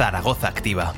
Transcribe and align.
Zaragoza 0.00 0.48
Activa. 0.48 0.94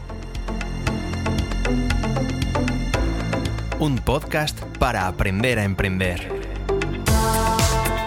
Un 3.80 3.98
podcast 3.98 4.60
para 4.78 5.08
aprender 5.08 5.58
a 5.58 5.64
emprender. 5.64 6.28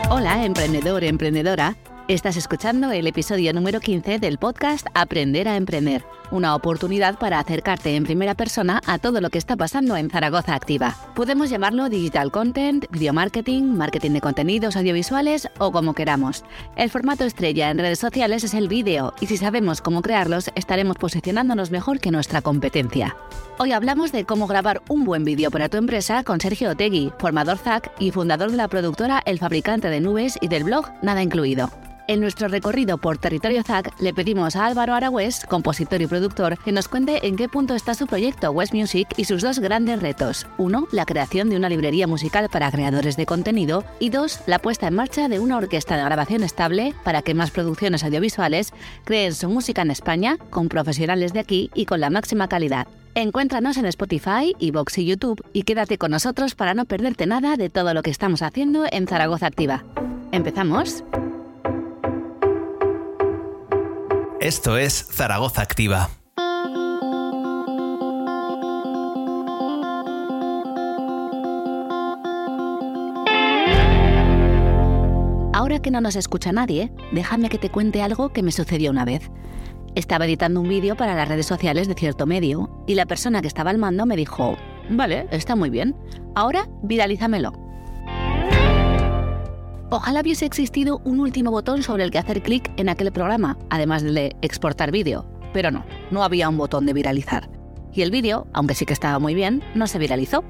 Hola, 0.09 0.45
emprendedor, 0.45 1.03
emprendedora. 1.03 1.75
Estás 2.07 2.37
escuchando 2.37 2.93
el 2.93 3.07
episodio 3.07 3.51
número 3.51 3.81
15 3.81 4.19
del 4.19 4.37
podcast 4.37 4.87
Aprender 4.93 5.49
a 5.49 5.57
Emprender, 5.57 6.05
una 6.31 6.55
oportunidad 6.55 7.17
para 7.17 7.39
acercarte 7.39 7.95
en 7.95 8.03
primera 8.03 8.35
persona 8.35 8.81
a 8.85 8.97
todo 8.97 9.21
lo 9.21 9.29
que 9.29 9.37
está 9.37 9.55
pasando 9.55 9.95
en 9.97 10.09
Zaragoza 10.09 10.55
Activa. 10.55 10.95
Podemos 11.15 11.49
llamarlo 11.49 11.89
digital 11.89 12.31
content, 12.31 12.85
video 12.91 13.13
marketing, 13.13 13.63
marketing 13.75 14.11
de 14.11 14.21
contenidos 14.21 14.75
audiovisuales 14.75 15.49
o 15.57 15.71
como 15.71 15.93
queramos. 15.93 16.43
El 16.75 16.89
formato 16.89 17.23
estrella 17.23 17.69
en 17.69 17.77
redes 17.77 17.99
sociales 17.99 18.43
es 18.43 18.53
el 18.53 18.67
vídeo 18.67 19.13
y 19.19 19.27
si 19.27 19.37
sabemos 19.37 19.81
cómo 19.81 20.01
crearlos 20.01 20.51
estaremos 20.55 20.97
posicionándonos 20.97 21.71
mejor 21.71 21.99
que 21.99 22.11
nuestra 22.11 22.41
competencia. 22.41 23.15
Hoy 23.57 23.71
hablamos 23.71 24.11
de 24.11 24.25
cómo 24.25 24.47
grabar 24.47 24.81
un 24.89 25.05
buen 25.05 25.23
vídeo 25.23 25.51
para 25.51 25.69
tu 25.69 25.77
empresa 25.77 26.23
con 26.23 26.41
Sergio 26.41 26.71
Otegui, 26.71 27.13
formador 27.19 27.57
ZAC 27.57 27.91
y 27.99 28.11
fundador 28.11 28.51
de 28.51 28.57
la 28.57 28.67
productora 28.67 29.21
El 29.25 29.39
Fabricante 29.39 29.89
de 29.89 30.01
Nubes 30.01 30.37
y 30.41 30.49
del 30.49 30.65
blog 30.65 30.91
Nada 31.01 31.23
Incluido. 31.23 31.69
En 32.07 32.21
nuestro 32.21 32.47
recorrido 32.47 32.99
por 32.99 33.17
territorio 33.17 33.63
ZAC 33.63 33.99
le 33.99 34.13
pedimos 34.13 34.55
a 34.55 34.67
Álvaro 34.67 34.93
Aragüés, 34.93 35.43
compositor 35.49 36.03
y 36.03 36.07
productor, 36.07 36.59
que 36.59 36.71
nos 36.71 36.87
cuente 36.87 37.25
en 37.27 37.35
qué 37.35 37.49
punto 37.49 37.73
está 37.73 37.95
su 37.95 38.05
proyecto 38.05 38.51
West 38.51 38.75
Music 38.75 39.07
y 39.17 39.25
sus 39.25 39.41
dos 39.41 39.57
grandes 39.57 39.99
retos. 39.99 40.45
Uno, 40.59 40.87
la 40.91 41.07
creación 41.07 41.49
de 41.49 41.57
una 41.57 41.67
librería 41.67 42.05
musical 42.05 42.47
para 42.51 42.69
creadores 42.69 43.17
de 43.17 43.25
contenido 43.25 43.83
y 43.99 44.11
dos, 44.11 44.41
la 44.45 44.59
puesta 44.59 44.87
en 44.87 44.93
marcha 44.93 45.27
de 45.29 45.39
una 45.39 45.57
orquesta 45.57 45.97
de 45.97 46.03
grabación 46.03 46.43
estable 46.43 46.93
para 47.03 47.23
que 47.23 47.33
más 47.33 47.49
producciones 47.49 48.03
audiovisuales 48.03 48.71
creen 49.03 49.33
su 49.33 49.49
música 49.49 49.81
en 49.81 49.89
España 49.89 50.37
con 50.51 50.69
profesionales 50.69 51.33
de 51.33 51.39
aquí 51.39 51.71
y 51.73 51.87
con 51.87 52.01
la 52.01 52.11
máxima 52.11 52.47
calidad. 52.47 52.87
Encuéntranos 53.15 53.77
en 53.77 53.85
Spotify, 53.87 54.53
Evox 54.59 54.99
y 54.99 55.05
YouTube 55.07 55.43
y 55.53 55.63
quédate 55.63 55.97
con 55.97 56.11
nosotros 56.11 56.53
para 56.53 56.75
no 56.75 56.85
perderte 56.85 57.25
nada 57.25 57.55
de 57.55 57.71
todo 57.71 57.95
lo 57.95 58.03
que 58.03 58.11
estamos 58.11 58.43
haciendo 58.43 58.85
en 58.91 59.07
Zaragoza 59.07 59.47
Activa. 59.47 59.83
¿Empezamos? 60.31 61.03
Esto 64.45 64.77
es 64.77 65.07
Zaragoza 65.11 65.63
Activa. 65.63 66.11
Ahora 75.51 75.81
que 75.81 75.89
no 75.89 75.99
nos 75.99 76.15
escucha 76.15 76.51
nadie, 76.51 76.91
déjame 77.11 77.49
que 77.49 77.57
te 77.57 77.71
cuente 77.71 78.03
algo 78.03 78.29
que 78.29 78.43
me 78.43 78.51
sucedió 78.51 78.91
una 78.91 79.03
vez. 79.03 79.31
Estaba 79.95 80.25
editando 80.25 80.61
un 80.61 80.69
vídeo 80.69 80.95
para 80.95 81.15
las 81.15 81.27
redes 81.27 81.47
sociales 81.47 81.87
de 81.87 81.95
cierto 81.95 82.27
medio 82.27 82.69
y 82.85 82.93
la 82.93 83.07
persona 83.07 83.41
que 83.41 83.47
estaba 83.47 83.71
al 83.71 83.79
mando 83.79 84.05
me 84.05 84.15
dijo, 84.15 84.57
vale, 84.91 85.27
está 85.31 85.55
muy 85.55 85.71
bien, 85.71 85.95
ahora 86.35 86.69
viralízamelo. 86.83 87.64
Ojalá 89.95 90.19
hubiese 90.19 90.45
existido 90.45 90.99
un 91.05 91.21
último 91.21 91.51
botón 91.51 91.81
sobre 91.81 92.03
el 92.03 92.11
que 92.11 92.17
hacer 92.17 92.43
clic 92.43 92.69
en 92.75 92.89
aquel 92.89 93.13
programa, 93.13 93.57
además 93.69 94.03
de 94.03 94.35
exportar 94.41 94.91
vídeo, 94.91 95.25
pero 95.53 95.71
no, 95.71 95.85
no 96.11 96.21
había 96.21 96.49
un 96.49 96.57
botón 96.57 96.85
de 96.85 96.91
viralizar. 96.91 97.49
Y 97.93 98.01
el 98.01 98.11
vídeo, 98.11 98.45
aunque 98.51 98.75
sí 98.75 98.85
que 98.85 98.91
estaba 98.91 99.19
muy 99.19 99.35
bien, 99.35 99.63
no 99.73 99.87
se 99.87 99.97
viralizó. 99.97 100.43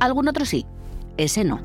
Algún 0.00 0.28
otro 0.28 0.46
sí, 0.46 0.64
ese 1.18 1.44
no. 1.44 1.60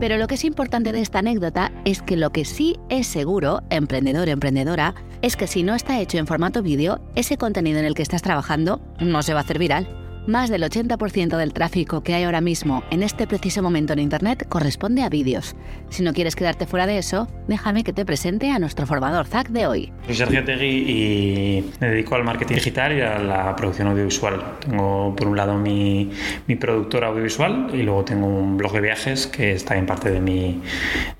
Pero 0.00 0.16
lo 0.16 0.26
que 0.26 0.36
es 0.36 0.44
importante 0.46 0.90
de 0.90 1.02
esta 1.02 1.18
anécdota 1.18 1.70
es 1.84 2.00
que 2.00 2.16
lo 2.16 2.30
que 2.30 2.46
sí 2.46 2.78
es 2.88 3.06
seguro, 3.06 3.60
emprendedor, 3.68 4.30
emprendedora, 4.30 4.94
es 5.20 5.36
que 5.36 5.48
si 5.48 5.64
no 5.64 5.74
está 5.74 6.00
hecho 6.00 6.16
en 6.16 6.26
formato 6.26 6.62
vídeo, 6.62 7.02
ese 7.14 7.36
contenido 7.36 7.78
en 7.78 7.84
el 7.84 7.94
que 7.94 8.00
estás 8.00 8.22
trabajando 8.22 8.80
no 9.00 9.22
se 9.22 9.34
va 9.34 9.40
a 9.40 9.42
hacer 9.42 9.58
viral. 9.58 10.05
Más 10.26 10.50
del 10.50 10.64
80% 10.64 11.36
del 11.36 11.52
tráfico 11.52 12.02
que 12.02 12.12
hay 12.12 12.24
ahora 12.24 12.40
mismo 12.40 12.82
en 12.90 13.04
este 13.04 13.28
preciso 13.28 13.62
momento 13.62 13.92
en 13.92 14.00
Internet 14.00 14.48
corresponde 14.48 15.04
a 15.04 15.08
vídeos. 15.08 15.54
Si 15.88 16.02
no 16.02 16.12
quieres 16.12 16.34
quedarte 16.34 16.66
fuera 16.66 16.88
de 16.88 16.98
eso, 16.98 17.28
déjame 17.46 17.84
que 17.84 17.92
te 17.92 18.04
presente 18.04 18.50
a 18.50 18.58
nuestro 18.58 18.86
formador 18.86 19.26
ZAC 19.26 19.50
de 19.50 19.68
hoy. 19.68 19.92
Soy 20.06 20.16
Sergio 20.16 20.44
Tegui 20.44 20.66
y 20.66 21.70
me 21.80 21.90
dedico 21.90 22.16
al 22.16 22.24
marketing 22.24 22.56
digital 22.56 22.98
y 22.98 23.02
a 23.02 23.20
la 23.20 23.54
producción 23.54 23.86
audiovisual. 23.86 24.42
Tengo 24.58 25.14
por 25.14 25.28
un 25.28 25.36
lado 25.36 25.56
mi, 25.58 26.10
mi 26.48 26.56
productora 26.56 27.06
audiovisual 27.06 27.70
y 27.72 27.84
luego 27.84 28.04
tengo 28.04 28.26
un 28.26 28.56
blog 28.56 28.72
de 28.72 28.80
viajes 28.80 29.28
que 29.28 29.52
está 29.52 29.76
en 29.76 29.86
parte 29.86 30.10
de 30.10 30.20
mi, 30.20 30.60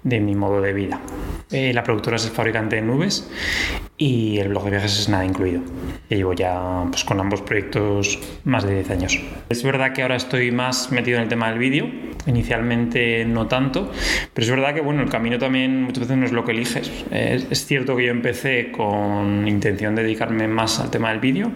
de 0.03 0.19
mi 0.19 0.35
modo 0.35 0.61
de 0.61 0.73
vida. 0.73 1.01
Eh, 1.53 1.73
la 1.73 1.85
productora 1.85 2.17
es 2.17 2.25
el 2.25 2.33
fabricante 2.33 2.75
de 2.75 2.83
nubes 2.83 3.31
y 3.97 4.39
el 4.39 4.49
blog 4.49 4.65
de 4.65 4.71
viajes 4.73 4.99
es 4.99 5.09
nada 5.09 5.25
incluido. 5.25 5.61
Y 6.11 6.17
llevo 6.17 6.33
ya 6.33 6.85
pues, 6.91 7.05
con 7.05 7.21
ambos 7.21 7.41
proyectos 7.43 8.19
más 8.45 8.65
de 8.65 8.75
10 8.75 8.91
años. 8.91 8.96
Es 9.49 9.63
verdad 9.63 9.93
que 9.93 10.03
ahora 10.03 10.17
estoy 10.17 10.51
más 10.51 10.91
metido 10.93 11.19
en 11.19 11.25
el 11.25 11.29
tema 11.29 11.51
del 11.51 11.59
vídeo, 11.59 11.89
inicialmente 12.27 13.25
no 13.25 13.47
tanto, 13.47 13.93
pero 14.35 14.45
es 14.45 14.51
verdad 14.51 14.75
que 14.75 14.81
bueno, 14.81 15.03
el 15.03 15.09
camino 15.09 15.39
también 15.39 15.83
muchas 15.83 16.01
veces 16.01 16.17
no 16.17 16.27
es 16.27 16.33
lo 16.33 16.45
que 16.45 16.53
eliges. 16.53 16.91
Es, 17.11 17.67
cierto 17.67 17.97
que 17.97 18.07
yo 18.07 18.11
empecé 18.11 18.71
con 18.73 19.47
intención 19.47 19.95
de 19.95 20.03
dedicarme 20.03 20.49
más 20.49 20.81
al 20.81 20.91
tema 20.91 21.11
del 21.11 21.21
vídeo, 21.21 21.53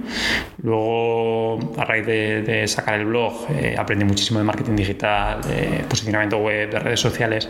luego 0.62 1.74
a 1.76 1.84
raíz 1.84 2.06
de, 2.06 2.64
sacar 2.66 3.00
el 3.00 3.06
blog 3.06 3.46
eh, 3.50 3.74
aprendí 3.76 4.04
muchísimo 4.04 4.38
de 4.38 4.44
marketing 4.44 4.76
digital, 4.76 5.40
posicionamiento 5.88 6.38
web, 6.38 6.70
de 6.70 6.78
redes 6.78 7.00
sociales 7.00 7.48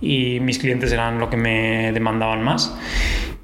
y 0.00 0.40
mis 0.40 0.58
clientes 0.58 0.92
eran 0.92 1.18
lo 1.18 1.30
que 1.30 1.36
me 1.36 1.92
demandaban 1.92 2.42
más. 2.42 2.74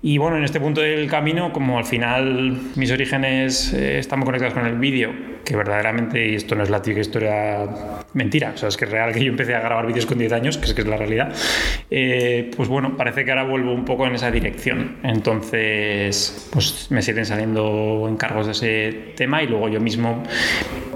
Y 0.09 0.19
bueno, 0.19 0.37
en 0.37 0.45
este 0.45 0.61
punto 0.61 0.83
del 0.83 1.11
camino, 1.11 1.53
como 1.53 1.79
al 1.79 1.85
final 1.85 2.57
mis 2.77 2.93
orígenes 2.93 3.73
eh, 3.73 3.99
están 3.99 4.21
muy 4.21 4.27
conectados 4.27 4.55
con 4.55 4.65
el 4.65 4.79
vídeo, 4.79 5.11
que 5.45 5.57
verdaderamente, 5.57 6.29
y 6.29 6.37
esto 6.37 6.55
no 6.55 6.63
es 6.63 6.71
la 6.71 6.81
típica 6.81 7.01
historia 7.01 7.69
mentira, 8.13 8.53
o 8.55 8.57
sea, 8.57 8.69
es 8.69 8.77
que 8.77 8.85
es 8.85 8.91
real 8.93 9.13
que 9.13 9.25
yo 9.25 9.33
empecé 9.33 9.57
a 9.57 9.61
grabar 9.61 9.85
vídeos 9.85 10.07
con 10.07 10.17
10 10.17 10.33
años, 10.33 10.59
que 10.59 10.67
es 10.67 10.75
que 10.75 10.83
es 10.83 10.87
la 10.87 10.97
realidad, 10.97 11.35
eh, 11.91 12.53
pues 12.57 12.69
bueno, 12.69 12.97
parece 12.97 13.25
que 13.25 13.33
ahora 13.33 13.43
vuelvo 13.43 13.73
un 13.75 13.85
poco 13.85 14.07
en 14.07 14.15
esa 14.15 14.31
dirección. 14.31 14.99
Entonces, 15.03 16.49
pues 16.53 16.87
me 16.91 17.03
siguen 17.03 17.27
saliendo 17.27 18.07
encargos 18.09 18.47
de 18.47 18.53
ese 18.53 19.13
tema 19.17 19.43
y 19.43 19.49
luego 19.49 19.69
yo 19.69 19.81
mismo 19.81 20.23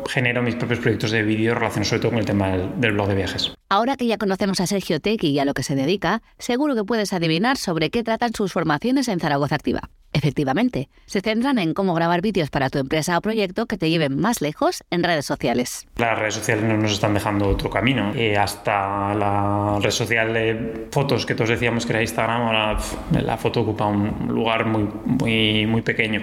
genero 0.08 0.40
mis 0.40 0.54
propios 0.54 0.78
proyectos 0.78 1.10
de 1.10 1.24
vídeo 1.24 1.56
relacionados 1.56 1.88
sobre 1.88 2.00
todo 2.02 2.12
con 2.12 2.20
el 2.20 2.26
tema 2.26 2.50
del, 2.50 2.92
blog 2.92 3.08
de 3.08 3.14
viajes. 3.16 3.59
Ahora 3.72 3.96
que 3.96 4.08
ya 4.08 4.18
conocemos 4.18 4.58
a 4.58 4.66
Sergio 4.66 4.98
Tegui 4.98 5.28
y 5.28 5.38
a 5.38 5.44
lo 5.44 5.54
que 5.54 5.62
se 5.62 5.76
dedica, 5.76 6.22
seguro 6.38 6.74
que 6.74 6.82
puedes 6.82 7.12
adivinar 7.12 7.56
sobre 7.56 7.90
qué 7.90 8.02
tratan 8.02 8.34
sus 8.34 8.52
formaciones 8.52 9.06
en 9.06 9.20
Zaragoza 9.20 9.54
Activa. 9.54 9.90
Efectivamente, 10.12 10.88
se 11.06 11.20
centran 11.20 11.58
en 11.58 11.72
cómo 11.72 11.94
grabar 11.94 12.20
vídeos 12.20 12.50
para 12.50 12.68
tu 12.68 12.78
empresa 12.78 13.16
o 13.16 13.20
proyecto 13.20 13.66
que 13.66 13.78
te 13.78 13.90
lleven 13.90 14.18
más 14.18 14.40
lejos 14.40 14.82
en 14.90 15.04
redes 15.04 15.24
sociales. 15.24 15.86
Las 15.96 16.18
redes 16.18 16.34
sociales 16.34 16.64
no 16.64 16.76
nos 16.76 16.92
están 16.92 17.14
dejando 17.14 17.48
otro 17.48 17.70
camino. 17.70 18.12
Eh, 18.16 18.36
hasta 18.36 19.14
la 19.14 19.78
red 19.80 19.90
social 19.90 20.32
de 20.34 20.88
fotos 20.90 21.26
que 21.26 21.34
todos 21.34 21.50
decíamos 21.50 21.86
que 21.86 21.92
era 21.92 22.02
Instagram, 22.02 22.42
ahora 22.42 22.78
la 23.22 23.36
foto 23.36 23.60
ocupa 23.60 23.86
un 23.86 24.26
lugar 24.28 24.66
muy, 24.66 24.88
muy, 25.04 25.66
muy 25.66 25.82
pequeño. 25.82 26.22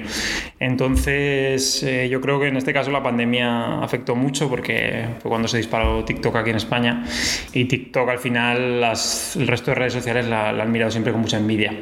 Entonces, 0.59 1.81
eh, 1.83 2.09
yo 2.09 2.19
creo 2.19 2.39
que 2.39 2.47
en 2.47 2.57
este 2.57 2.73
caso 2.73 2.91
la 2.91 3.01
pandemia 3.01 3.81
afectó 3.81 4.15
mucho 4.15 4.49
porque 4.49 5.05
fue 5.19 5.29
cuando 5.29 5.47
se 5.47 5.57
disparó 5.57 6.03
TikTok 6.03 6.35
aquí 6.35 6.49
en 6.49 6.57
España 6.57 7.05
y 7.53 7.65
TikTok 7.65 8.09
al 8.09 8.19
final 8.19 8.81
las, 8.81 9.37
el 9.37 9.47
resto 9.47 9.71
de 9.71 9.75
redes 9.75 9.93
sociales 9.93 10.27
la, 10.27 10.51
la 10.51 10.63
han 10.63 10.71
mirado 10.71 10.91
siempre 10.91 11.13
con 11.13 11.21
mucha 11.21 11.37
envidia 11.37 11.73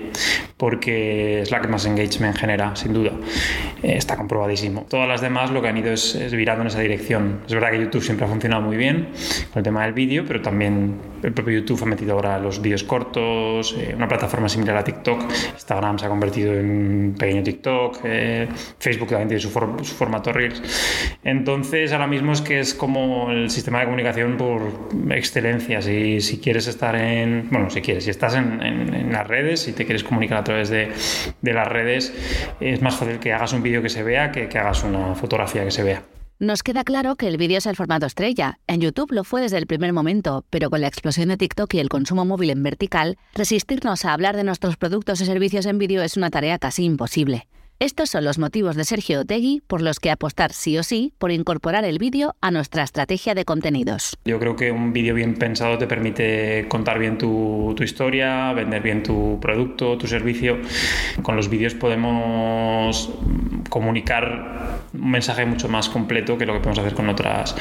porque 0.58 1.42
es 1.42 1.52
la 1.52 1.62
que 1.62 1.68
más 1.68 1.86
engagement 1.96 2.38
genera, 2.38 2.76
sin 2.76 2.94
duda. 2.94 3.12
Eh, 3.82 3.96
está 3.98 4.16
comprobadísimo. 4.16 4.86
Todas 4.90 5.08
las 5.08 5.22
demás 5.22 5.52
lo 5.52 5.62
que 5.62 5.70
han 5.70 5.78
ido 5.78 5.92
es, 5.92 6.16
es, 6.16 6.34
virando 6.34 6.62
en 6.62 6.68
esa 6.68 6.80
dirección. 6.80 7.42
Es 7.48 7.54
verdad 7.54 7.72
que 7.72 7.80
YouTube 7.80 8.04
siempre 8.04 8.26
ha 8.26 8.30
funcionado 8.30 8.62
muy 8.62 8.78
bien 8.78 9.10
con 9.52 9.60
el 9.60 9.64
tema 9.64 9.84
del 9.84 9.94
vídeo, 9.94 10.24
pero 10.28 10.42
también 10.42 10.96
el 11.26 11.34
propio 11.34 11.60
YouTube 11.60 11.82
ha 11.82 11.86
metido 11.86 12.14
ahora 12.14 12.38
los 12.38 12.62
vídeos 12.62 12.84
cortos, 12.84 13.76
eh, 13.78 13.94
una 13.96 14.08
plataforma 14.08 14.48
similar 14.48 14.78
a 14.78 14.84
TikTok. 14.84 15.24
Instagram 15.54 15.98
se 15.98 16.06
ha 16.06 16.10
convertido 16.10 16.54
en 16.54 16.70
un 16.70 17.16
pequeño 17.18 17.42
TikTok, 17.42 18.00
eh, 18.04 18.48
Facebook 18.80 19.10
también 19.10 19.30
tiene 19.30 19.42
su, 19.42 19.50
for 19.50 19.84
su, 19.84 19.96
formato 19.96 20.32
Reels. 20.32 20.62
Entonces, 21.24 21.92
ahora 21.92 22.06
mismo 22.06 22.32
es 22.32 22.42
que 22.42 22.60
es 22.60 22.76
como 22.76 23.32
el 23.32 23.50
sistema 23.50 23.80
de 23.80 23.86
comunicación 23.86 24.38
por 24.38 24.62
excelencia. 25.10 25.82
Si, 25.82 26.22
si 26.22 26.40
quieres 26.40 26.68
estar 26.68 26.96
en, 26.96 27.50
bueno, 27.50 27.72
si 27.72 27.82
quieres, 27.82 28.04
si 28.04 28.12
estás 28.12 28.36
en, 28.36 29.12
las 29.12 29.28
redes 29.28 29.68
y 29.68 29.74
te 29.74 29.86
quieres 29.86 30.04
comunicar 30.04 30.40
a 30.40 30.44
través 30.44 30.70
de, 30.70 30.92
de 31.42 31.54
las 31.54 31.68
redes, 31.68 32.14
es 32.60 32.82
más 32.82 32.96
fácil 32.96 33.20
que 33.20 33.34
hagas 33.34 33.54
un 33.54 33.64
vídeo 33.64 33.82
que 33.82 33.90
se 33.90 34.04
vea 34.04 34.32
que, 34.32 34.48
que 34.48 34.58
hagas 34.60 34.84
una 34.84 35.16
fotografía 35.16 35.64
que 35.64 35.72
se 35.72 35.84
vea. 35.84 36.15
Nos 36.38 36.64
queda 36.64 36.84
claro 36.84 37.16
que 37.16 37.30
el 37.30 37.38
vídeo 37.38 37.60
es 37.60 37.66
el 37.66 37.78
formato 37.78 38.06
estrella. 38.06 38.60
En 38.68 38.82
YouTube 38.82 39.14
lo 39.14 39.24
fue 39.24 39.40
desde 39.40 39.58
el 39.58 39.68
primer 39.68 39.94
momento, 39.94 40.44
pero 40.50 40.70
con 40.70 40.82
la 40.82 40.88
explosión 40.88 41.30
de 41.30 41.38
TikTok 41.38 41.74
y 41.76 41.80
el 41.80 41.88
consumo 41.88 42.26
móvil 42.26 42.50
en 42.50 42.62
vertical, 42.62 43.18
resistirnos 43.34 44.04
a 44.04 44.12
hablar 44.12 44.36
de 44.36 44.44
nuestros 44.44 44.76
productos 44.76 45.22
y 45.22 45.26
servicios 45.26 45.66
en 45.66 45.78
vídeo 45.78 46.04
es 46.04 46.18
una 46.18 46.30
tarea 46.30 46.60
casi 46.60 46.84
imposible. 46.84 47.48
Estos 47.80 48.10
son 48.10 48.26
los 48.26 48.38
motivos 48.38 48.76
de 48.76 48.84
Sergio 48.84 49.22
Otegui 49.22 49.62
por 49.66 49.82
los 49.82 50.02
que 50.02 50.12
apostar 50.12 50.52
sí 50.52 50.78
o 50.78 50.84
sí 50.84 51.14
por 51.18 51.32
incorporar 51.32 51.86
el 51.86 52.00
vídeo 52.00 52.36
a 52.42 52.52
nuestra 52.52 52.84
estrategia 52.84 53.34
de 53.34 53.46
contenidos. 53.46 54.18
Yo 54.26 54.38
creo 54.38 54.58
que 54.58 54.72
un 54.72 54.92
vídeo 54.92 55.16
bien 55.16 55.36
pensado 55.36 55.78
te 55.78 55.88
permite 55.88 56.68
contar 56.68 57.00
bien 57.00 57.18
tu, 57.18 57.74
tu 57.78 57.84
historia, 57.84 58.52
vender 58.52 58.82
bien 58.82 59.04
tu 59.04 59.40
producto, 59.42 59.98
tu 59.98 60.08
servicio. 60.08 60.58
Con 61.22 61.38
los 61.38 61.50
vídeos 61.50 61.74
podemos 61.76 63.10
comunicar 63.70 64.85
un 65.00 65.12
mensaje 65.12 65.46
mucho 65.46 65.68
más 65.70 65.90
completo 65.90 66.38
que 66.38 66.46
lo 66.46 66.54
que 66.54 66.60
podemos 66.60 66.80
hacer 66.80 66.94
con 66.94 67.10
otras, 67.10 67.56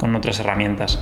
con 0.00 0.16
otras 0.16 0.40
herramientas. 0.40 0.98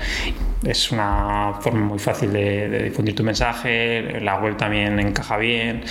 Es 0.66 0.90
una 0.90 1.54
forma 1.60 1.86
muy 1.86 2.00
fácil 2.00 2.32
de, 2.32 2.68
de 2.68 2.82
difundir 2.82 3.14
tu 3.14 3.22
mensaje, 3.22 4.20
la 4.20 4.40
web 4.40 4.56
también 4.56 4.98
encaja 4.98 5.36
bien. 5.36 5.84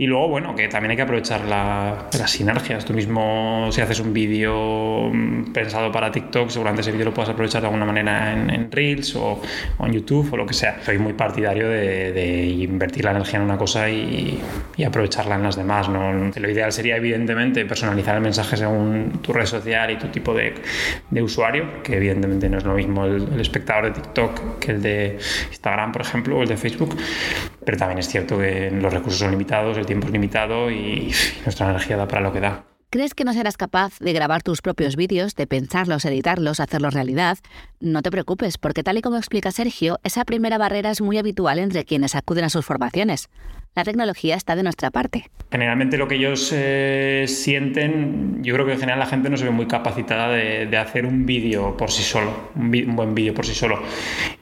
Y 0.00 0.06
luego, 0.06 0.28
bueno, 0.28 0.54
que 0.54 0.68
también 0.68 0.92
hay 0.92 0.96
que 0.96 1.02
aprovechar 1.02 1.44
la, 1.44 2.08
las 2.16 2.30
sinergias. 2.30 2.84
Tú 2.84 2.92
mismo, 2.92 3.68
si 3.72 3.80
haces 3.80 3.98
un 3.98 4.12
vídeo 4.12 5.10
mm, 5.12 5.52
pensado 5.52 5.90
para 5.90 6.12
TikTok, 6.12 6.50
seguramente 6.50 6.82
ese 6.82 6.92
vídeo 6.92 7.06
lo 7.06 7.14
puedas 7.14 7.30
aprovechar 7.30 7.62
de 7.62 7.66
alguna 7.66 7.84
manera 7.84 8.32
en, 8.32 8.48
en 8.48 8.70
Reels 8.70 9.16
o, 9.16 9.40
o, 9.78 9.86
en 9.86 9.92
YouTube 9.92 10.32
o 10.32 10.36
lo 10.36 10.46
que 10.46 10.54
sea. 10.54 10.78
Soy 10.84 10.98
muy 10.98 11.14
partidario 11.14 11.68
de, 11.68 12.12
de 12.12 12.46
invertir 12.46 13.04
la 13.04 13.10
energía 13.10 13.40
en 13.40 13.44
una 13.44 13.58
cosa 13.58 13.90
y, 13.90 14.40
y, 14.76 14.84
aprovecharla 14.84 15.34
en 15.34 15.42
las 15.42 15.56
demás. 15.56 15.88
¿no? 15.88 16.12
Lo 16.12 16.50
ideal 16.50 16.70
sería, 16.70 16.96
evidentemente, 16.96 17.64
personalizar 17.64 18.14
el 18.14 18.22
mensaje 18.22 18.56
según 18.56 19.18
tu 19.20 19.32
red 19.32 19.46
social 19.46 19.90
y 19.90 19.96
tu 19.96 20.06
tipo 20.08 20.32
de, 20.32 20.54
de 21.10 21.22
usuario, 21.22 21.82
que 21.82 21.96
evidentemente 21.96 22.47
no 22.48 22.58
es 22.58 22.64
lo 22.64 22.74
mismo 22.74 23.04
el, 23.04 23.32
el 23.32 23.40
espectador 23.40 23.86
de 23.86 24.00
TikTok 24.00 24.58
que 24.58 24.72
el 24.72 24.82
de 24.82 25.18
Instagram, 25.50 25.92
por 25.92 26.02
ejemplo, 26.02 26.38
o 26.38 26.42
el 26.42 26.48
de 26.48 26.56
Facebook. 26.56 26.96
Pero 27.64 27.78
también 27.78 27.98
es 27.98 28.08
cierto 28.08 28.38
que 28.38 28.70
los 28.70 28.92
recursos 28.92 29.18
son 29.18 29.30
limitados, 29.30 29.76
el 29.76 29.86
tiempo 29.86 30.06
es 30.06 30.12
limitado 30.12 30.70
y 30.70 31.12
nuestra 31.44 31.70
energía 31.70 31.96
da 31.96 32.08
para 32.08 32.22
lo 32.22 32.32
que 32.32 32.40
da. 32.40 32.64
¿Crees 32.90 33.12
que 33.12 33.24
no 33.24 33.34
serás 33.34 33.58
capaz 33.58 33.98
de 33.98 34.14
grabar 34.14 34.42
tus 34.42 34.62
propios 34.62 34.96
vídeos, 34.96 35.34
de 35.34 35.46
pensarlos, 35.46 36.06
editarlos, 36.06 36.58
hacerlos 36.58 36.94
realidad? 36.94 37.36
No 37.80 38.00
te 38.00 38.10
preocupes, 38.10 38.56
porque 38.56 38.82
tal 38.82 38.96
y 38.96 39.02
como 39.02 39.18
explica 39.18 39.52
Sergio, 39.52 39.98
esa 40.04 40.24
primera 40.24 40.56
barrera 40.56 40.90
es 40.90 41.02
muy 41.02 41.18
habitual 41.18 41.58
entre 41.58 41.84
quienes 41.84 42.14
acuden 42.14 42.44
a 42.44 42.48
sus 42.48 42.64
formaciones. 42.64 43.28
La 43.78 43.84
tecnología 43.84 44.34
está 44.34 44.56
de 44.56 44.64
nuestra 44.64 44.90
parte. 44.90 45.30
Generalmente 45.52 45.96
lo 45.98 46.08
que 46.08 46.16
ellos 46.16 46.50
eh, 46.52 47.26
sienten, 47.28 48.42
yo 48.42 48.52
creo 48.52 48.66
que 48.66 48.72
en 48.72 48.80
general 48.80 48.98
la 48.98 49.06
gente 49.06 49.30
no 49.30 49.36
se 49.36 49.44
ve 49.44 49.50
muy 49.50 49.66
capacitada 49.66 50.30
de, 50.30 50.66
de 50.66 50.76
hacer 50.76 51.06
un 51.06 51.24
vídeo 51.24 51.76
por 51.76 51.92
sí 51.92 52.02
solo, 52.02 52.50
un, 52.56 52.64
un 52.64 52.96
buen 52.96 53.14
vídeo 53.14 53.32
por 53.34 53.46
sí 53.46 53.54
solo. 53.54 53.80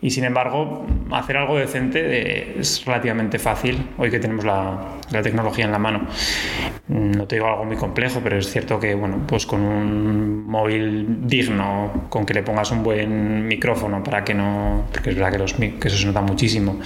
Y 0.00 0.10
sin 0.10 0.24
embargo, 0.24 0.86
hacer 1.12 1.36
algo 1.36 1.58
decente 1.58 2.02
de, 2.02 2.56
es 2.60 2.82
relativamente 2.86 3.38
fácil 3.38 3.76
hoy 3.98 4.10
que 4.10 4.18
tenemos 4.18 4.46
la, 4.46 4.96
la, 5.10 5.20
tecnología 5.20 5.66
en 5.66 5.72
la 5.72 5.78
mano. 5.78 6.06
No 6.88 7.26
te 7.26 7.36
digo 7.36 7.46
algo 7.46 7.66
muy 7.66 7.76
complejo, 7.76 8.20
pero 8.24 8.38
es 8.38 8.50
cierto 8.50 8.80
que 8.80 8.94
bueno, 8.94 9.22
pues 9.28 9.44
con 9.44 9.60
un 9.60 10.46
móvil 10.46 11.28
digno, 11.28 12.06
con 12.08 12.24
que 12.24 12.32
le 12.32 12.42
pongas 12.42 12.70
un 12.70 12.82
buen 12.82 13.46
micrófono 13.46 14.02
para 14.02 14.24
que 14.24 14.32
no, 14.32 14.86
porque 14.90 15.10
es 15.10 15.16
verdad 15.16 15.30
que, 15.30 15.38
los, 15.38 15.52
que 15.52 15.76
eso 15.84 15.98
se 15.98 16.06
nota 16.06 16.22
muchísimo, 16.22 16.80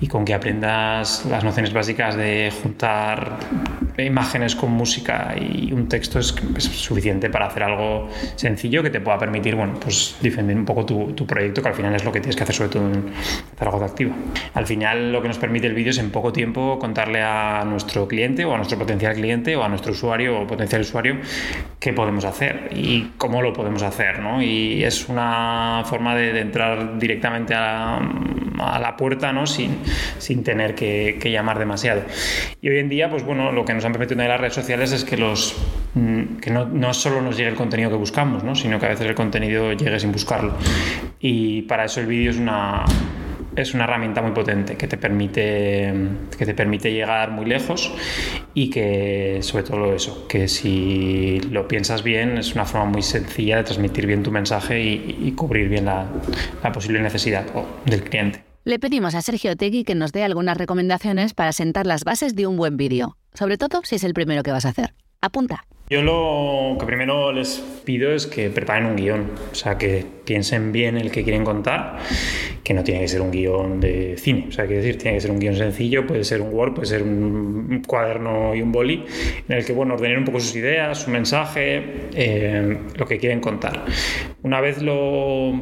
y 0.00 0.06
con 0.06 0.24
que 0.24 0.32
aprendas 0.32 1.26
las 1.26 1.42
nociones 1.42 1.72
básicas 1.72 1.87
de 2.16 2.52
juntar 2.62 3.38
imágenes 4.04 4.54
con 4.54 4.70
música 4.70 5.34
y 5.38 5.72
un 5.72 5.88
texto 5.88 6.18
es, 6.18 6.34
suficiente 6.58 7.30
para 7.30 7.46
hacer 7.46 7.62
algo 7.62 8.08
sencillo 8.36 8.82
que 8.82 8.90
te 8.90 9.00
pueda 9.00 9.18
permitir, 9.18 9.54
bueno, 9.54 9.74
pues 9.80 10.16
difundir 10.20 10.56
un 10.56 10.64
poco 10.64 10.84
tu, 10.86 11.12
tu, 11.12 11.26
proyecto, 11.26 11.62
que 11.62 11.68
al 11.68 11.74
final 11.74 11.94
es 11.94 12.04
lo 12.04 12.12
que 12.12 12.20
tienes 12.20 12.36
que 12.36 12.42
hacer 12.42 12.54
sobre 12.54 12.70
todo 12.70 12.86
en 12.86 13.04
Zaragoza 13.56 13.86
Activa. 13.86 14.14
Al 14.54 14.66
final 14.66 15.12
lo 15.12 15.22
que 15.22 15.28
nos 15.28 15.38
permite 15.38 15.66
el 15.66 15.74
vídeo 15.74 15.90
es 15.90 15.98
en 15.98 16.10
poco 16.10 16.32
tiempo 16.32 16.78
contarle 16.78 17.22
a 17.22 17.64
nuestro 17.64 18.08
cliente 18.08 18.44
o 18.44 18.54
a 18.54 18.56
nuestro 18.56 18.78
potencial 18.78 19.14
cliente 19.14 19.56
o 19.56 19.64
a 19.64 19.68
nuestro 19.68 19.92
usuario 19.92 20.40
o 20.40 20.46
potencial 20.46 20.80
usuario 20.82 21.16
qué 21.78 21.92
podemos 21.92 22.24
hacer 22.24 22.70
y 22.74 23.12
cómo 23.18 23.42
lo 23.42 23.52
podemos 23.52 23.82
hacer, 23.82 24.20
¿no? 24.20 24.42
Y 24.42 24.84
es 24.84 25.08
una 25.08 25.82
forma 25.86 26.14
de, 26.14 26.32
de 26.32 26.40
entrar 26.40 26.98
directamente 26.98 27.54
a, 27.54 27.98
a, 28.58 28.78
la 28.78 28.96
puerta, 28.96 29.32
¿no? 29.32 29.46
Sin, 29.46 29.78
sin 30.18 30.42
tener 30.42 30.74
que, 30.74 31.18
que 31.20 31.30
llamar 31.30 31.58
demasiado. 31.58 32.02
Y 32.60 32.68
hoy 32.68 32.78
en 32.78 32.88
día, 32.88 33.10
pues 33.10 33.24
bueno, 33.24 33.52
lo 33.52 33.64
que 33.64 33.74
nos 33.74 33.84
han 33.88 33.92
permitido 33.92 34.22
en 34.22 34.28
las 34.28 34.40
redes 34.40 34.54
sociales 34.54 34.92
es 34.92 35.04
que 35.04 35.16
los 35.16 35.56
que 36.40 36.50
no, 36.50 36.66
no, 36.66 36.94
solo 36.94 37.20
nos 37.20 37.36
llegue 37.36 37.50
el 37.50 37.56
contenido 37.56 37.90
que 37.90 37.96
buscamos, 37.96 38.44
¿no? 38.44 38.54
sino 38.54 38.78
que 38.78 38.86
a 38.86 38.90
veces 38.90 39.06
el 39.06 39.14
contenido 39.14 39.72
llegue 39.72 39.98
sin 39.98 40.12
buscarlo. 40.12 40.54
Y 41.18 41.62
para 41.62 41.86
eso 41.86 42.00
el 42.00 42.06
vídeo 42.06 42.30
es 42.30 42.36
una, 42.36 42.84
es 43.56 43.74
una 43.74 43.84
herramienta 43.84 44.22
muy 44.22 44.32
potente 44.32 44.76
que 44.76 44.86
te 44.86 44.96
permite 44.96 45.92
que 46.38 46.46
te 46.46 46.54
permite 46.54 46.92
llegar 46.92 47.30
muy 47.30 47.46
lejos 47.46 47.92
y 48.54 48.70
que 48.70 49.38
sobre 49.40 49.64
todo 49.64 49.94
eso 49.94 50.28
que 50.28 50.46
si 50.46 51.40
lo 51.50 51.66
piensas 51.66 52.02
bien 52.02 52.38
es 52.38 52.54
una 52.54 52.64
forma 52.64 52.86
muy 52.86 53.02
sencilla 53.02 53.56
de 53.56 53.64
transmitir 53.64 54.06
bien 54.06 54.22
tu 54.22 54.30
mensaje 54.30 54.80
y, 54.80 55.18
y 55.20 55.32
cubrir 55.32 55.68
bien 55.68 55.86
la, 55.86 56.06
la 56.62 56.72
posible 56.72 57.00
necesidad 57.00 57.46
del 57.86 58.04
cliente. 58.04 58.44
Le 58.68 58.78
pedimos 58.78 59.14
a 59.14 59.22
Sergio 59.22 59.56
Tegui 59.56 59.82
que 59.82 59.94
nos 59.94 60.12
dé 60.12 60.24
algunas 60.24 60.58
recomendaciones 60.58 61.32
para 61.32 61.52
sentar 61.52 61.86
las 61.86 62.04
bases 62.04 62.34
de 62.34 62.46
un 62.46 62.58
buen 62.58 62.76
vídeo, 62.76 63.16
sobre 63.38 63.56
todo 63.56 63.82
si 63.84 63.94
es 63.94 64.02
el 64.02 64.14
primero 64.14 64.42
que 64.42 64.50
vas 64.50 64.66
a 64.66 64.70
hacer. 64.70 64.94
Apunta. 65.20 65.64
Yo 65.90 66.02
lo 66.02 66.76
que 66.78 66.84
primero 66.84 67.32
les 67.32 67.64
pido 67.84 68.10
es 68.12 68.26
que 68.26 68.50
preparen 68.50 68.84
un 68.84 68.96
guion, 68.96 69.30
o 69.52 69.54
sea, 69.54 69.78
que 69.78 70.04
piensen 70.24 70.70
bien 70.70 70.98
el 70.98 71.10
que 71.10 71.22
quieren 71.22 71.44
contar, 71.44 71.98
que 72.62 72.74
no 72.74 72.84
tiene 72.84 73.00
que 73.00 73.08
ser 73.08 73.22
un 73.22 73.30
guion 73.30 73.80
de 73.80 74.16
cine, 74.18 74.46
o 74.48 74.52
sea, 74.52 74.66
quiero 74.66 74.82
decir, 74.82 74.98
tiene 74.98 75.16
que 75.16 75.22
ser 75.22 75.30
un 75.30 75.38
guion 75.38 75.56
sencillo, 75.56 76.06
puede 76.06 76.24
ser 76.24 76.42
un 76.42 76.52
Word, 76.52 76.74
puede 76.74 76.88
ser 76.88 77.02
un 77.02 77.82
cuaderno 77.86 78.54
y 78.54 78.60
un 78.60 78.70
boli, 78.70 79.06
en 79.48 79.56
el 79.56 79.64
que, 79.64 79.72
bueno, 79.72 79.94
ordenen 79.94 80.18
un 80.18 80.24
poco 80.26 80.40
sus 80.40 80.54
ideas, 80.56 80.98
su 80.98 81.10
mensaje, 81.10 82.08
eh, 82.12 82.78
lo 82.94 83.06
que 83.06 83.18
quieren 83.18 83.40
contar. 83.40 83.84
Una 84.42 84.60
vez 84.60 84.82
lo, 84.82 85.54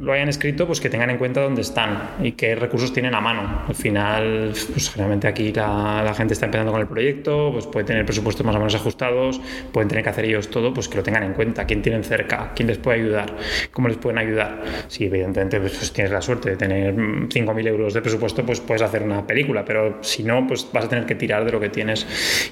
lo 0.00 0.12
hayan 0.12 0.28
escrito, 0.28 0.66
pues 0.66 0.80
que 0.80 0.88
tengan 0.88 1.10
en 1.10 1.18
cuenta 1.18 1.42
dónde 1.42 1.60
están 1.60 2.10
y 2.22 2.32
qué 2.32 2.54
recursos 2.54 2.92
tienen 2.92 3.14
a 3.14 3.20
mano. 3.20 3.64
Al 3.68 3.74
final, 3.74 4.52
pues 4.72 4.90
generalmente 4.90 5.28
aquí 5.28 5.52
la, 5.52 6.02
la 6.02 6.14
gente 6.14 6.34
está 6.34 6.46
empezando 6.46 6.72
con 6.72 6.80
el 6.80 6.86
proyecto, 6.86 7.50
pues 7.52 7.66
puede 7.66 7.86
tener 7.86 8.04
presupuestos 8.04 8.44
más 8.46 8.54
o 8.56 8.58
menos 8.58 8.74
ajustados, 8.74 9.40
pueden 9.72 9.88
tener 9.88 10.02
que 10.02 10.10
hacer 10.10 10.24
ellos 10.24 10.48
todo, 10.48 10.72
pues 10.72 10.88
que 10.88 10.96
lo 10.96 11.02
tengan 11.02 11.22
en 11.22 11.34
cuenta, 11.34 11.66
quién 11.66 11.82
tienen 11.82 12.02
cerca, 12.02 12.52
quién 12.54 12.68
les 12.68 12.78
puede 12.78 13.00
ayudar, 13.00 13.36
cómo 13.72 13.88
les 13.88 13.98
pueden 13.98 14.18
ayudar. 14.18 14.62
Si 14.88 15.04
evidentemente 15.04 15.60
pues, 15.60 15.76
pues 15.76 15.92
tienes 15.92 16.12
la 16.12 16.22
suerte 16.22 16.50
de 16.50 16.56
tener 16.56 16.94
5.000 16.94 17.66
euros 17.68 17.92
de 17.92 18.00
presupuesto, 18.00 18.44
pues 18.44 18.60
puedes 18.60 18.82
hacer 18.82 19.02
una 19.02 19.26
película, 19.26 19.64
pero 19.64 19.98
si 20.00 20.22
no, 20.22 20.46
pues 20.46 20.66
vas 20.72 20.86
a 20.86 20.88
tener 20.88 21.04
que 21.04 21.14
tirar 21.14 21.44
de 21.44 21.52
lo 21.52 21.60
que 21.60 21.68
tienes. 21.68 22.06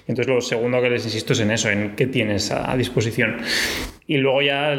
Entonces 0.07 0.27
lo 0.27 0.41
segundo 0.43 0.83
que 0.83 0.91
les 0.91 1.05
insisto 1.05 1.33
es 1.33 1.41
en 1.41 1.51
eso, 1.51 1.71
en 1.71 1.97
qué 1.97 2.07
tienes 2.07 2.51
a, 2.51 2.77
disposición. 2.77 3.39
Y 4.07 4.17
luego 4.17 4.41
ya 4.41 4.73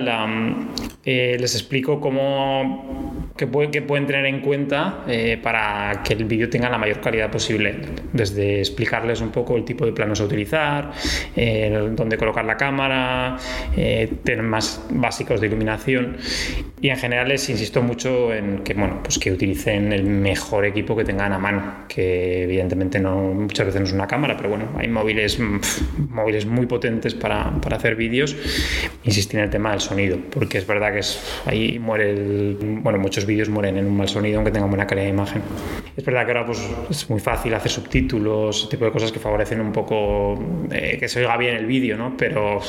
eh, 1.05 1.37
les 1.39 1.53
explico 1.53 1.99
cómo 1.99 2.58
que, 3.35 3.47
puede, 3.47 3.71
que, 3.71 3.81
pueden 3.81 4.05
tener 4.05 4.25
en 4.25 4.41
cuenta 4.41 5.03
eh, 5.07 5.39
para 5.41 6.03
que 6.03 6.13
el 6.13 6.25
vídeo 6.25 6.49
tenga 6.49 6.69
la 6.69 6.77
mayor 6.77 6.99
calidad 6.99 7.31
posible. 7.31 7.75
Desde 8.11 8.59
explicarles 8.59 9.21
un 9.21 9.29
poco 9.29 9.55
el 9.55 9.63
tipo 9.63 9.85
de 9.85 9.93
planos 9.93 10.19
a 10.21 10.25
utilizar, 10.25 10.91
eh, 11.35 11.89
dónde 11.91 12.17
colocar 12.17 12.45
la 12.45 12.57
cámara, 12.57 13.37
eh, 13.77 14.11
temas 14.23 14.85
básicos 14.89 15.39
de 15.41 15.47
iluminación. 15.47 16.17
Y 16.81 16.89
en 16.89 16.97
general 16.97 17.27
les 17.27 17.49
insisto 17.49 17.81
mucho 17.81 18.33
en 18.33 18.59
que, 18.59 18.73
bueno, 18.73 19.01
pues 19.03 19.19
que 19.19 19.31
utilicen 19.31 19.91
el 19.91 20.03
mejor 20.03 20.65
equipo 20.65 20.95
que 20.95 21.03
tengan 21.03 21.33
a 21.33 21.39
mano, 21.39 21.85
que 21.87 22.43
evidentemente 22.43 22.99
no, 22.99 23.15
muchas 23.33 23.67
veces 23.67 23.81
no 23.81 23.87
es 23.87 23.93
una 23.93 24.07
cámara, 24.07 24.37
pero 24.37 24.49
bueno, 24.49 24.65
hay 24.77 24.87
móviles, 24.87 25.39
móviles 26.09 26.45
muy 26.45 26.65
potentes 26.65 27.15
para, 27.15 27.51
para 27.61 27.77
hacer 27.77 27.95
vídeos. 27.95 28.35
Insistir 29.03 29.39
en 29.39 29.45
el 29.45 29.49
tema 29.49 29.71
del 29.71 29.81
sonido, 29.81 30.17
porque 30.29 30.57
es 30.57 30.67
verdad 30.67 30.93
que 30.93 30.99
es, 30.99 31.41
ahí 31.45 31.79
muere 31.79 32.11
el, 32.11 32.48
bueno, 32.59 32.99
muchos 32.99 33.25
vídeos 33.25 33.49
mueren 33.49 33.77
en 33.77 33.85
un 33.85 33.97
mal 33.97 34.07
sonido 34.07 34.37
aunque 34.37 34.51
tengan 34.51 34.69
buena 34.69 34.87
calidad 34.87 35.05
de 35.05 35.11
imagen. 35.11 35.41
Es 35.95 36.03
verdad 36.03 36.25
que 36.25 36.31
ahora 36.31 36.45
pues, 36.45 36.69
es 36.89 37.09
muy 37.09 37.19
fácil 37.19 37.53
hacer 37.53 37.71
subtítulos, 37.71 38.59
ese 38.59 38.67
tipo 38.69 38.85
de 38.85 38.91
cosas 38.91 39.11
que 39.11 39.19
favorecen 39.19 39.61
un 39.61 39.71
poco 39.71 40.39
eh, 40.71 40.97
que 40.99 41.07
se 41.07 41.19
oiga 41.19 41.37
bien 41.37 41.55
el 41.55 41.65
vídeo, 41.65 41.97
¿no? 41.97 42.15
Pero 42.17 42.59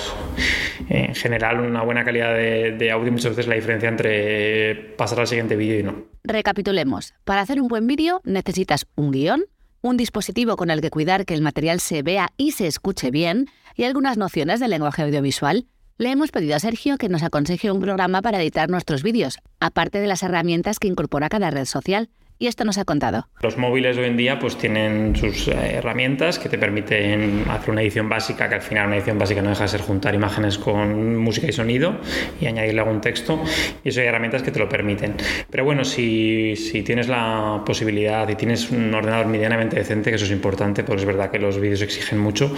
eh, 0.88 1.06
en 1.08 1.14
general 1.14 1.60
una 1.60 1.82
buena 1.82 2.04
calidad 2.04 2.34
de, 2.34 2.72
de 2.72 2.90
audio 2.90 3.12
muchas 3.12 3.30
veces 3.30 3.46
la 3.46 3.54
diferencia 3.54 3.88
entre 3.88 4.75
pasar 4.75 5.20
al 5.20 5.26
siguiente 5.26 5.56
vídeo 5.56 5.80
y 5.80 5.82
no. 5.82 5.94
Recapitulemos. 6.25 7.14
Para 7.25 7.40
hacer 7.40 7.60
un 7.60 7.68
buen 7.68 7.87
vídeo 7.87 8.20
necesitas 8.25 8.87
un 8.96 9.10
guion, 9.10 9.44
un 9.82 9.96
dispositivo 9.96 10.56
con 10.56 10.70
el 10.70 10.80
que 10.80 10.90
cuidar 10.90 11.25
que 11.25 11.34
el 11.34 11.42
material 11.42 11.80
se 11.80 12.02
vea 12.02 12.30
y 12.37 12.52
se 12.52 12.66
escuche 12.66 13.10
bien 13.10 13.46
y 13.76 13.84
algunas 13.84 14.16
nociones 14.18 14.60
del 14.60 14.70
lenguaje 14.70 15.02
audiovisual. 15.02 15.66
Le 16.00 16.11
hemos 16.11 16.30
pedido 16.30 16.57
a 16.57 16.59
Sergio 16.59 16.97
que 16.97 17.11
nos 17.11 17.23
aconseje 17.23 17.71
un 17.71 17.78
programa 17.78 18.23
para 18.23 18.40
editar 18.40 18.71
nuestros 18.71 19.02
vídeos, 19.02 19.38
aparte 19.61 20.00
de 20.00 20.07
las 20.07 20.23
herramientas 20.23 20.78
que 20.78 20.88
incorpora 20.88 21.28
cada 21.28 21.50
red 21.50 21.66
social. 21.66 22.09
Y 22.40 22.47
esto 22.47 22.64
nos 22.64 22.78
ha 22.78 22.87
contado. 22.87 23.28
Los 23.42 23.59
móviles 23.59 23.99
hoy 23.99 24.06
en 24.06 24.16
día 24.16 24.38
pues 24.38 24.56
tienen 24.56 25.14
sus 25.14 25.47
eh, 25.49 25.75
herramientas 25.75 26.38
que 26.38 26.49
te 26.49 26.56
permiten 26.56 27.44
hacer 27.50 27.70
una 27.70 27.82
edición 27.82 28.09
básica, 28.09 28.49
que 28.49 28.54
al 28.54 28.62
final 28.62 28.87
una 28.87 28.97
edición 28.97 29.18
básica 29.18 29.42
no 29.42 29.50
deja 29.50 29.64
de 29.64 29.68
ser 29.68 29.82
juntar 29.82 30.14
imágenes 30.14 30.56
con 30.56 31.18
música 31.18 31.47
y 31.47 31.52
sonido 31.52 31.99
y 32.40 32.47
añadirle 32.47 32.80
algún 32.80 33.02
texto, 33.02 33.38
y 33.85 33.90
eso 33.90 34.00
hay 34.00 34.06
herramientas 34.06 34.42
que 34.42 34.50
te 34.50 34.59
lo 34.59 34.70
permiten. 34.70 35.16
Pero 35.50 35.66
bueno, 35.66 35.85
si, 35.85 36.56
si 36.56 36.82
tienes 36.82 37.09
la 37.09 37.62
posibilidad 37.66 38.26
y 38.26 38.37
tienes 38.37 38.70
un 38.70 38.92
ordenador 38.94 39.26
medianamente 39.26 39.76
decente, 39.76 40.09
que 40.09 40.16
eso 40.16 40.25
es 40.25 40.30
importante, 40.30 40.82
porque 40.82 41.02
es 41.02 41.06
verdad 41.06 41.30
que 41.30 41.38
los 41.38 41.61
vídeos 41.61 41.82
exigen 41.82 42.18
mucho, 42.18 42.54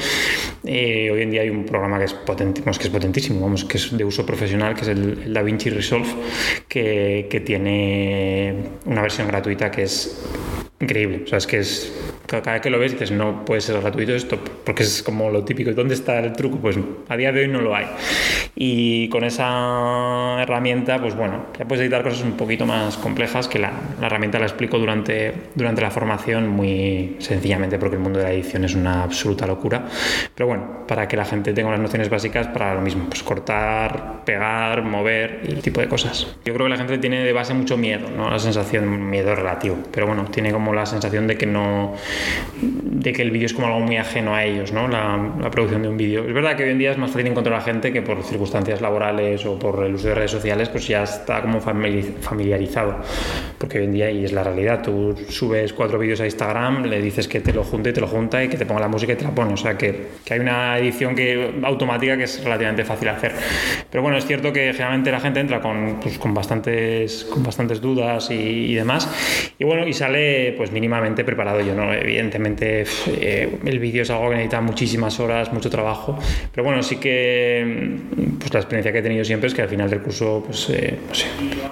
eh, 0.64 1.10
hoy 1.12 1.22
en 1.22 1.30
día 1.32 1.40
hay 1.42 1.50
un 1.50 1.64
programa 1.64 1.98
que 1.98 2.04
es, 2.04 2.14
potentísimo, 2.14 2.72
que 2.72 2.84
es 2.84 2.90
potentísimo, 2.90 3.40
vamos, 3.40 3.64
que 3.64 3.78
es 3.78 3.96
de 3.96 4.04
uso 4.04 4.24
profesional, 4.24 4.76
que 4.76 4.82
es 4.82 4.88
el, 4.88 5.34
DaVinci 5.34 5.70
Resolve, 5.70 6.08
que, 6.68 7.26
que 7.28 7.40
tiene 7.40 8.54
una 8.84 9.02
versión 9.02 9.26
gratuita 9.26 9.71
que 9.72 9.82
es 9.82 10.18
increíble. 10.82 11.22
O 11.24 11.26
sea, 11.26 11.38
es 11.38 11.46
que 11.46 11.58
es 11.58 11.92
cada 12.40 12.54
vez 12.54 12.62
que 12.62 12.70
lo 12.70 12.78
ves 12.78 12.92
dices, 12.92 13.10
no 13.10 13.44
puede 13.44 13.60
ser 13.60 13.80
gratuito 13.80 14.14
esto, 14.14 14.38
porque 14.64 14.84
es 14.84 15.02
como 15.02 15.30
lo 15.30 15.44
típico. 15.44 15.72
¿Dónde 15.72 15.94
está 15.94 16.18
el 16.18 16.32
truco? 16.32 16.58
Pues 16.58 16.78
a 17.08 17.16
día 17.16 17.32
de 17.32 17.40
hoy 17.40 17.48
no 17.48 17.60
lo 17.60 17.74
hay. 17.74 17.86
Y 18.54 19.08
con 19.08 19.24
esa 19.24 20.40
herramienta, 20.40 20.98
pues 21.00 21.14
bueno, 21.14 21.46
ya 21.58 21.66
puedes 21.66 21.82
editar 21.82 22.02
cosas 22.02 22.22
un 22.22 22.32
poquito 22.32 22.64
más 22.64 22.96
complejas, 22.96 23.48
que 23.48 23.58
la, 23.58 23.72
herramienta 24.00 24.38
la 24.38 24.46
explico 24.46 24.78
durante, 24.78 25.32
durante 25.54 25.82
la 25.82 25.90
formación 25.90 26.48
muy 26.48 27.16
sencillamente, 27.18 27.78
porque 27.78 27.96
el 27.96 28.02
mundo 28.02 28.18
de 28.18 28.24
la 28.24 28.32
edición 28.32 28.64
es 28.64 28.74
una 28.74 29.02
absoluta 29.02 29.46
locura. 29.46 29.86
Pero 30.34 30.46
bueno, 30.46 30.86
para 30.86 31.08
que 31.08 31.16
la 31.16 31.24
gente 31.24 31.52
tenga 31.52 31.70
las 31.70 31.80
nociones 31.80 32.08
básicas 32.08 32.46
para 32.48 32.74
lo 32.74 32.80
mismo, 32.80 33.06
pues 33.08 33.22
cortar, 33.22 34.24
pegar, 34.24 34.82
mover 34.82 35.40
y 35.44 35.52
el 35.52 35.62
tipo 35.62 35.80
de 35.80 35.88
cosas. 35.88 36.36
Yo 36.44 36.54
creo 36.54 36.66
que 36.66 36.70
la 36.70 36.78
gente 36.78 36.98
tiene 36.98 37.24
de 37.24 37.32
base 37.32 37.52
mucho 37.52 37.76
miedo, 37.76 38.08
¿no? 38.16 38.30
La 38.30 38.38
sensación, 38.38 39.10
miedo 39.10 39.34
relativo, 39.34 39.76
pero 39.90 40.06
bueno, 40.06 40.24
tiene 40.26 40.52
como 40.52 40.71
la 40.74 40.86
sensación 40.86 41.26
de 41.26 41.36
que 41.36 41.46
no 41.46 41.94
de 43.02 43.12
que 43.12 43.22
el 43.22 43.30
vídeo 43.30 43.46
es 43.46 43.52
como 43.52 43.66
algo 43.66 43.80
muy 43.80 43.96
ajeno 43.96 44.34
a 44.34 44.44
ellos, 44.44 44.72
¿no? 44.72 44.88
La, 44.88 45.50
producción 45.50 45.82
de 45.82 45.88
un 45.88 45.96
vídeo. 45.96 46.26
Es 46.26 46.32
verdad 46.32 46.56
que 46.56 46.64
hoy 46.64 46.70
en 46.70 46.78
día 46.78 46.92
es 46.92 46.98
más 46.98 47.10
fácil 47.10 47.26
encontrar 47.26 47.58
a 47.58 47.60
gente 47.60 47.92
que 47.92 48.00
por 48.00 48.22
circunstancias 48.22 48.80
laborales 48.80 49.44
o 49.44 49.58
por 49.58 49.84
el 49.84 49.94
uso 49.94 50.08
de 50.08 50.14
redes 50.14 50.30
sociales, 50.30 50.68
pues 50.68 50.86
ya 50.86 51.02
está 51.02 51.42
como 51.42 51.60
familiarizado. 51.60 52.96
Porque 53.58 53.78
hoy 53.78 53.84
en 53.84 53.92
día, 53.92 54.10
y 54.10 54.24
es 54.24 54.32
la 54.32 54.44
realidad, 54.44 54.82
tú 54.82 55.14
subes 55.28 55.72
cuatro 55.72 55.98
vídeos 55.98 56.20
a 56.20 56.24
Instagram, 56.24 56.84
le 56.84 57.02
dices 57.02 57.28
que 57.28 57.40
te 57.40 57.52
lo 57.52 57.64
junte 57.64 57.90
y 57.90 57.92
te 57.92 58.00
lo 58.00 58.06
junta 58.06 58.42
y 58.42 58.48
que 58.48 58.56
te 58.56 58.64
ponga 58.64 58.80
la 58.80 58.88
música 58.88 59.12
y 59.12 59.16
te 59.16 59.24
la 59.24 59.34
pone. 59.34 59.52
O 59.52 59.56
sea, 59.56 59.76
que, 59.76 60.08
que 60.24 60.34
hay 60.34 60.40
una 60.40 60.78
edición 60.78 61.14
que, 61.14 61.60
automática 61.64 62.16
que 62.16 62.24
es 62.24 62.42
relativamente 62.42 62.84
fácil 62.84 63.08
hacer. 63.08 63.32
Pero 63.90 64.02
bueno, 64.02 64.16
es 64.16 64.26
cierto 64.26 64.52
que 64.52 64.72
generalmente 64.72 65.10
la 65.10 65.20
gente 65.20 65.40
entra 65.40 65.60
con, 65.60 65.98
pues, 66.00 66.18
con, 66.18 66.32
bastantes, 66.32 67.24
con 67.24 67.42
bastantes 67.42 67.80
dudas 67.80 68.30
y, 68.30 68.34
y 68.34 68.74
demás. 68.74 69.08
Y 69.58 69.64
bueno, 69.64 69.86
y 69.86 69.92
sale 69.92 70.54
pues 70.62 70.70
mínimamente 70.70 71.24
preparado 71.24 71.60
yo, 71.60 71.74
¿no? 71.74 71.92
Evidentemente 71.92 72.84
eh, 73.08 73.58
el 73.64 73.80
vídeo 73.80 74.02
es 74.02 74.10
algo 74.10 74.28
que 74.28 74.36
necesita 74.36 74.60
muchísimas 74.60 75.18
horas, 75.18 75.52
mucho 75.52 75.68
trabajo, 75.68 76.16
pero 76.52 76.62
bueno, 76.62 76.84
sí 76.84 76.98
que 76.98 77.98
pues 78.38 78.54
la 78.54 78.60
experiencia 78.60 78.92
que 78.92 78.98
he 78.98 79.02
tenido 79.02 79.24
siempre 79.24 79.48
es 79.48 79.54
que 79.54 79.62
al 79.62 79.68
final 79.68 79.90
del 79.90 80.02
curso, 80.02 80.44
pues 80.46 80.70
eh, 80.70 81.00
no 81.08 81.12
sé, 81.16 81.26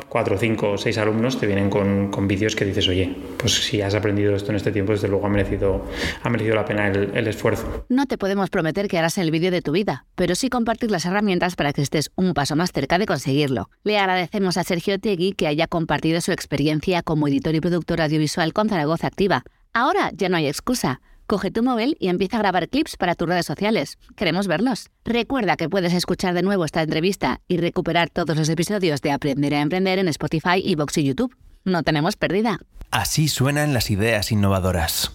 cuatro, 0.09 0.37
cinco, 0.37 0.77
seis 0.77 0.99
alumnos 0.99 1.39
te 1.39 1.47
vienen 1.47 1.71
con, 1.71 2.11
con 2.11 2.27
vídeos 2.27 2.57
que 2.57 2.65
dices, 2.65 2.89
oye, 2.89 3.15
pues 3.37 3.65
si 3.65 3.81
has 3.81 3.95
aprendido 3.95 4.35
esto 4.35 4.51
en 4.51 4.57
este 4.57 4.73
tiempo, 4.73 4.91
desde 4.91 5.07
luego 5.07 5.25
ha 5.25 5.31
merecido, 5.31 5.87
ha 6.25 6.29
merecido 6.29 6.57
la 6.57 6.65
pena 6.65 6.89
el, 6.89 7.13
el 7.15 7.29
esfuerzo. 7.29 7.87
No 7.89 8.07
te 8.07 8.19
podemos 8.19 8.51
prometer 8.51 8.89
que 8.89 8.99
harás 8.99 9.19
el 9.19 9.31
vídeo 9.31 9.53
de 9.53 9.63
tu 9.63 9.71
vida, 9.71 10.07
pero 10.17 10.35
sí 10.35 10.49
compartir 10.49 10.91
las 10.91 11.05
herramientas 11.05 11.55
para 11.55 11.73
que 11.73 11.83
estés 11.83 12.11
un 12.17 12.35
paso 12.35 12.57
más 12.57 12.73
cerca 12.73 12.99
de 12.99 13.07
conseguirlo. 13.07 13.71
Le 13.85 13.99
agradecemos 13.99 14.57
a 14.57 14.65
Sergio 14.65 14.99
Tegui 14.99 15.35
que 15.35 15.47
haya 15.47 15.69
compartido 15.69 16.21
su 16.21 16.33
experiencia 16.33 17.03
como 17.03 17.29
editor 17.29 17.55
y 17.55 17.61
productor 17.61 18.01
audiovisual 18.01 18.53
con 18.53 18.69
Zaragoza 18.71 19.09
Activa. 19.09 19.43
Ahora 19.73 20.11
ya 20.15 20.29
no 20.29 20.37
hay 20.37 20.47
excusa. 20.47 21.01
Coge 21.27 21.51
tu 21.51 21.63
móvil 21.63 21.97
y 22.01 22.09
empieza 22.09 22.39
a 22.39 22.41
grabar 22.41 22.69
clips 22.69 22.97
para 22.97 23.15
tus 23.15 23.29
redes 23.29 23.47
sociales. 23.47 23.99
Queremos 24.17 24.47
verlos. 24.47 24.91
Recuerda 25.05 25.57
que 25.57 25.69
puedes 25.69 25.93
escuchar 25.93 26.35
de 26.35 26.43
nuevo 26.43 26.65
esta 26.65 26.83
entrevista 26.83 27.41
y 27.47 27.59
recuperar 27.59 28.11
todos 28.11 28.37
los 28.37 28.49
episodios 28.49 29.01
de 29.01 29.13
Aprender 29.13 29.55
a 29.55 29.61
Emprender 29.61 29.99
en 29.99 30.09
Spotify, 30.09 30.63
Evox 30.65 30.99
y 30.99 31.05
YouTube. 31.05 31.37
No 31.65 31.83
tenemos 31.83 32.17
pérdida. 32.17 32.59
Así 32.91 33.29
suenan 33.29 33.75
las 33.75 33.91
ideas 33.91 34.33
innovadoras. 34.33 35.13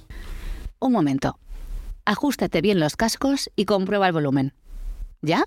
Un 0.80 0.92
momento. 0.92 1.40
Ajustate 2.06 2.62
bien 2.62 2.80
los 2.80 2.96
cascos 2.96 3.50
y 3.56 3.66
comprueba 3.66 4.08
el 4.08 4.14
volumen. 4.14 4.54
¿Ya? 5.22 5.46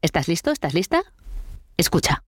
¿Estás 0.00 0.26
listo? 0.26 0.50
¿Estás 0.50 0.74
lista? 0.74 1.02
Escucha. 1.76 2.24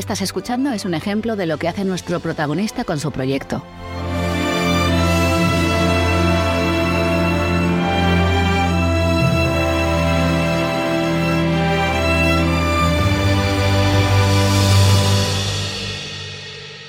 Que 0.00 0.12
estás 0.12 0.22
escuchando 0.22 0.72
es 0.72 0.86
un 0.86 0.94
ejemplo 0.94 1.36
de 1.36 1.44
lo 1.44 1.58
que 1.58 1.68
hace 1.68 1.84
nuestro 1.84 2.20
protagonista 2.20 2.84
con 2.84 2.98
su 2.98 3.12
proyecto. 3.12 3.62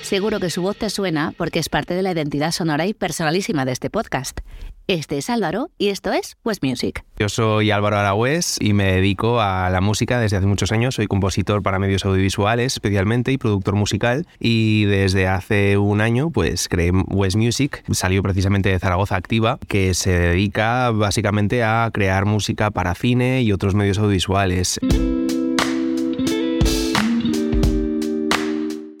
Seguro 0.00 0.40
que 0.40 0.48
su 0.48 0.62
voz 0.62 0.78
te 0.78 0.88
suena 0.88 1.34
porque 1.36 1.58
es 1.58 1.68
parte 1.68 1.92
de 1.92 2.02
la 2.02 2.12
identidad 2.12 2.50
sonora 2.50 2.86
y 2.86 2.94
personalísima 2.94 3.66
de 3.66 3.72
este 3.72 3.90
podcast. 3.90 4.40
Este 4.88 5.18
es 5.18 5.30
Álvaro 5.30 5.70
y 5.78 5.88
esto 5.88 6.12
es 6.12 6.36
West 6.44 6.62
Music. 6.62 7.04
Yo 7.18 7.28
soy 7.28 7.70
Álvaro 7.70 7.98
Aragüés 7.98 8.56
y 8.60 8.72
me 8.72 8.92
dedico 8.92 9.40
a 9.40 9.70
la 9.70 9.80
música 9.80 10.18
desde 10.18 10.36
hace 10.36 10.46
muchos 10.46 10.72
años. 10.72 10.96
Soy 10.96 11.06
compositor 11.06 11.62
para 11.62 11.78
medios 11.78 12.04
audiovisuales 12.04 12.72
especialmente 12.74 13.32
y 13.32 13.38
productor 13.38 13.76
musical. 13.76 14.26
Y 14.40 14.84
desde 14.86 15.28
hace 15.28 15.78
un 15.78 16.00
año 16.00 16.30
pues 16.30 16.68
creé 16.68 16.90
West 16.90 17.36
Music. 17.36 17.84
Salió 17.92 18.22
precisamente 18.22 18.70
de 18.70 18.78
Zaragoza 18.78 19.16
Activa, 19.16 19.58
que 19.68 19.94
se 19.94 20.18
dedica 20.18 20.90
básicamente 20.90 21.62
a 21.62 21.88
crear 21.92 22.24
música 22.24 22.70
para 22.70 22.94
cine 22.94 23.42
y 23.42 23.52
otros 23.52 23.74
medios 23.74 23.98
audiovisuales. 23.98 24.80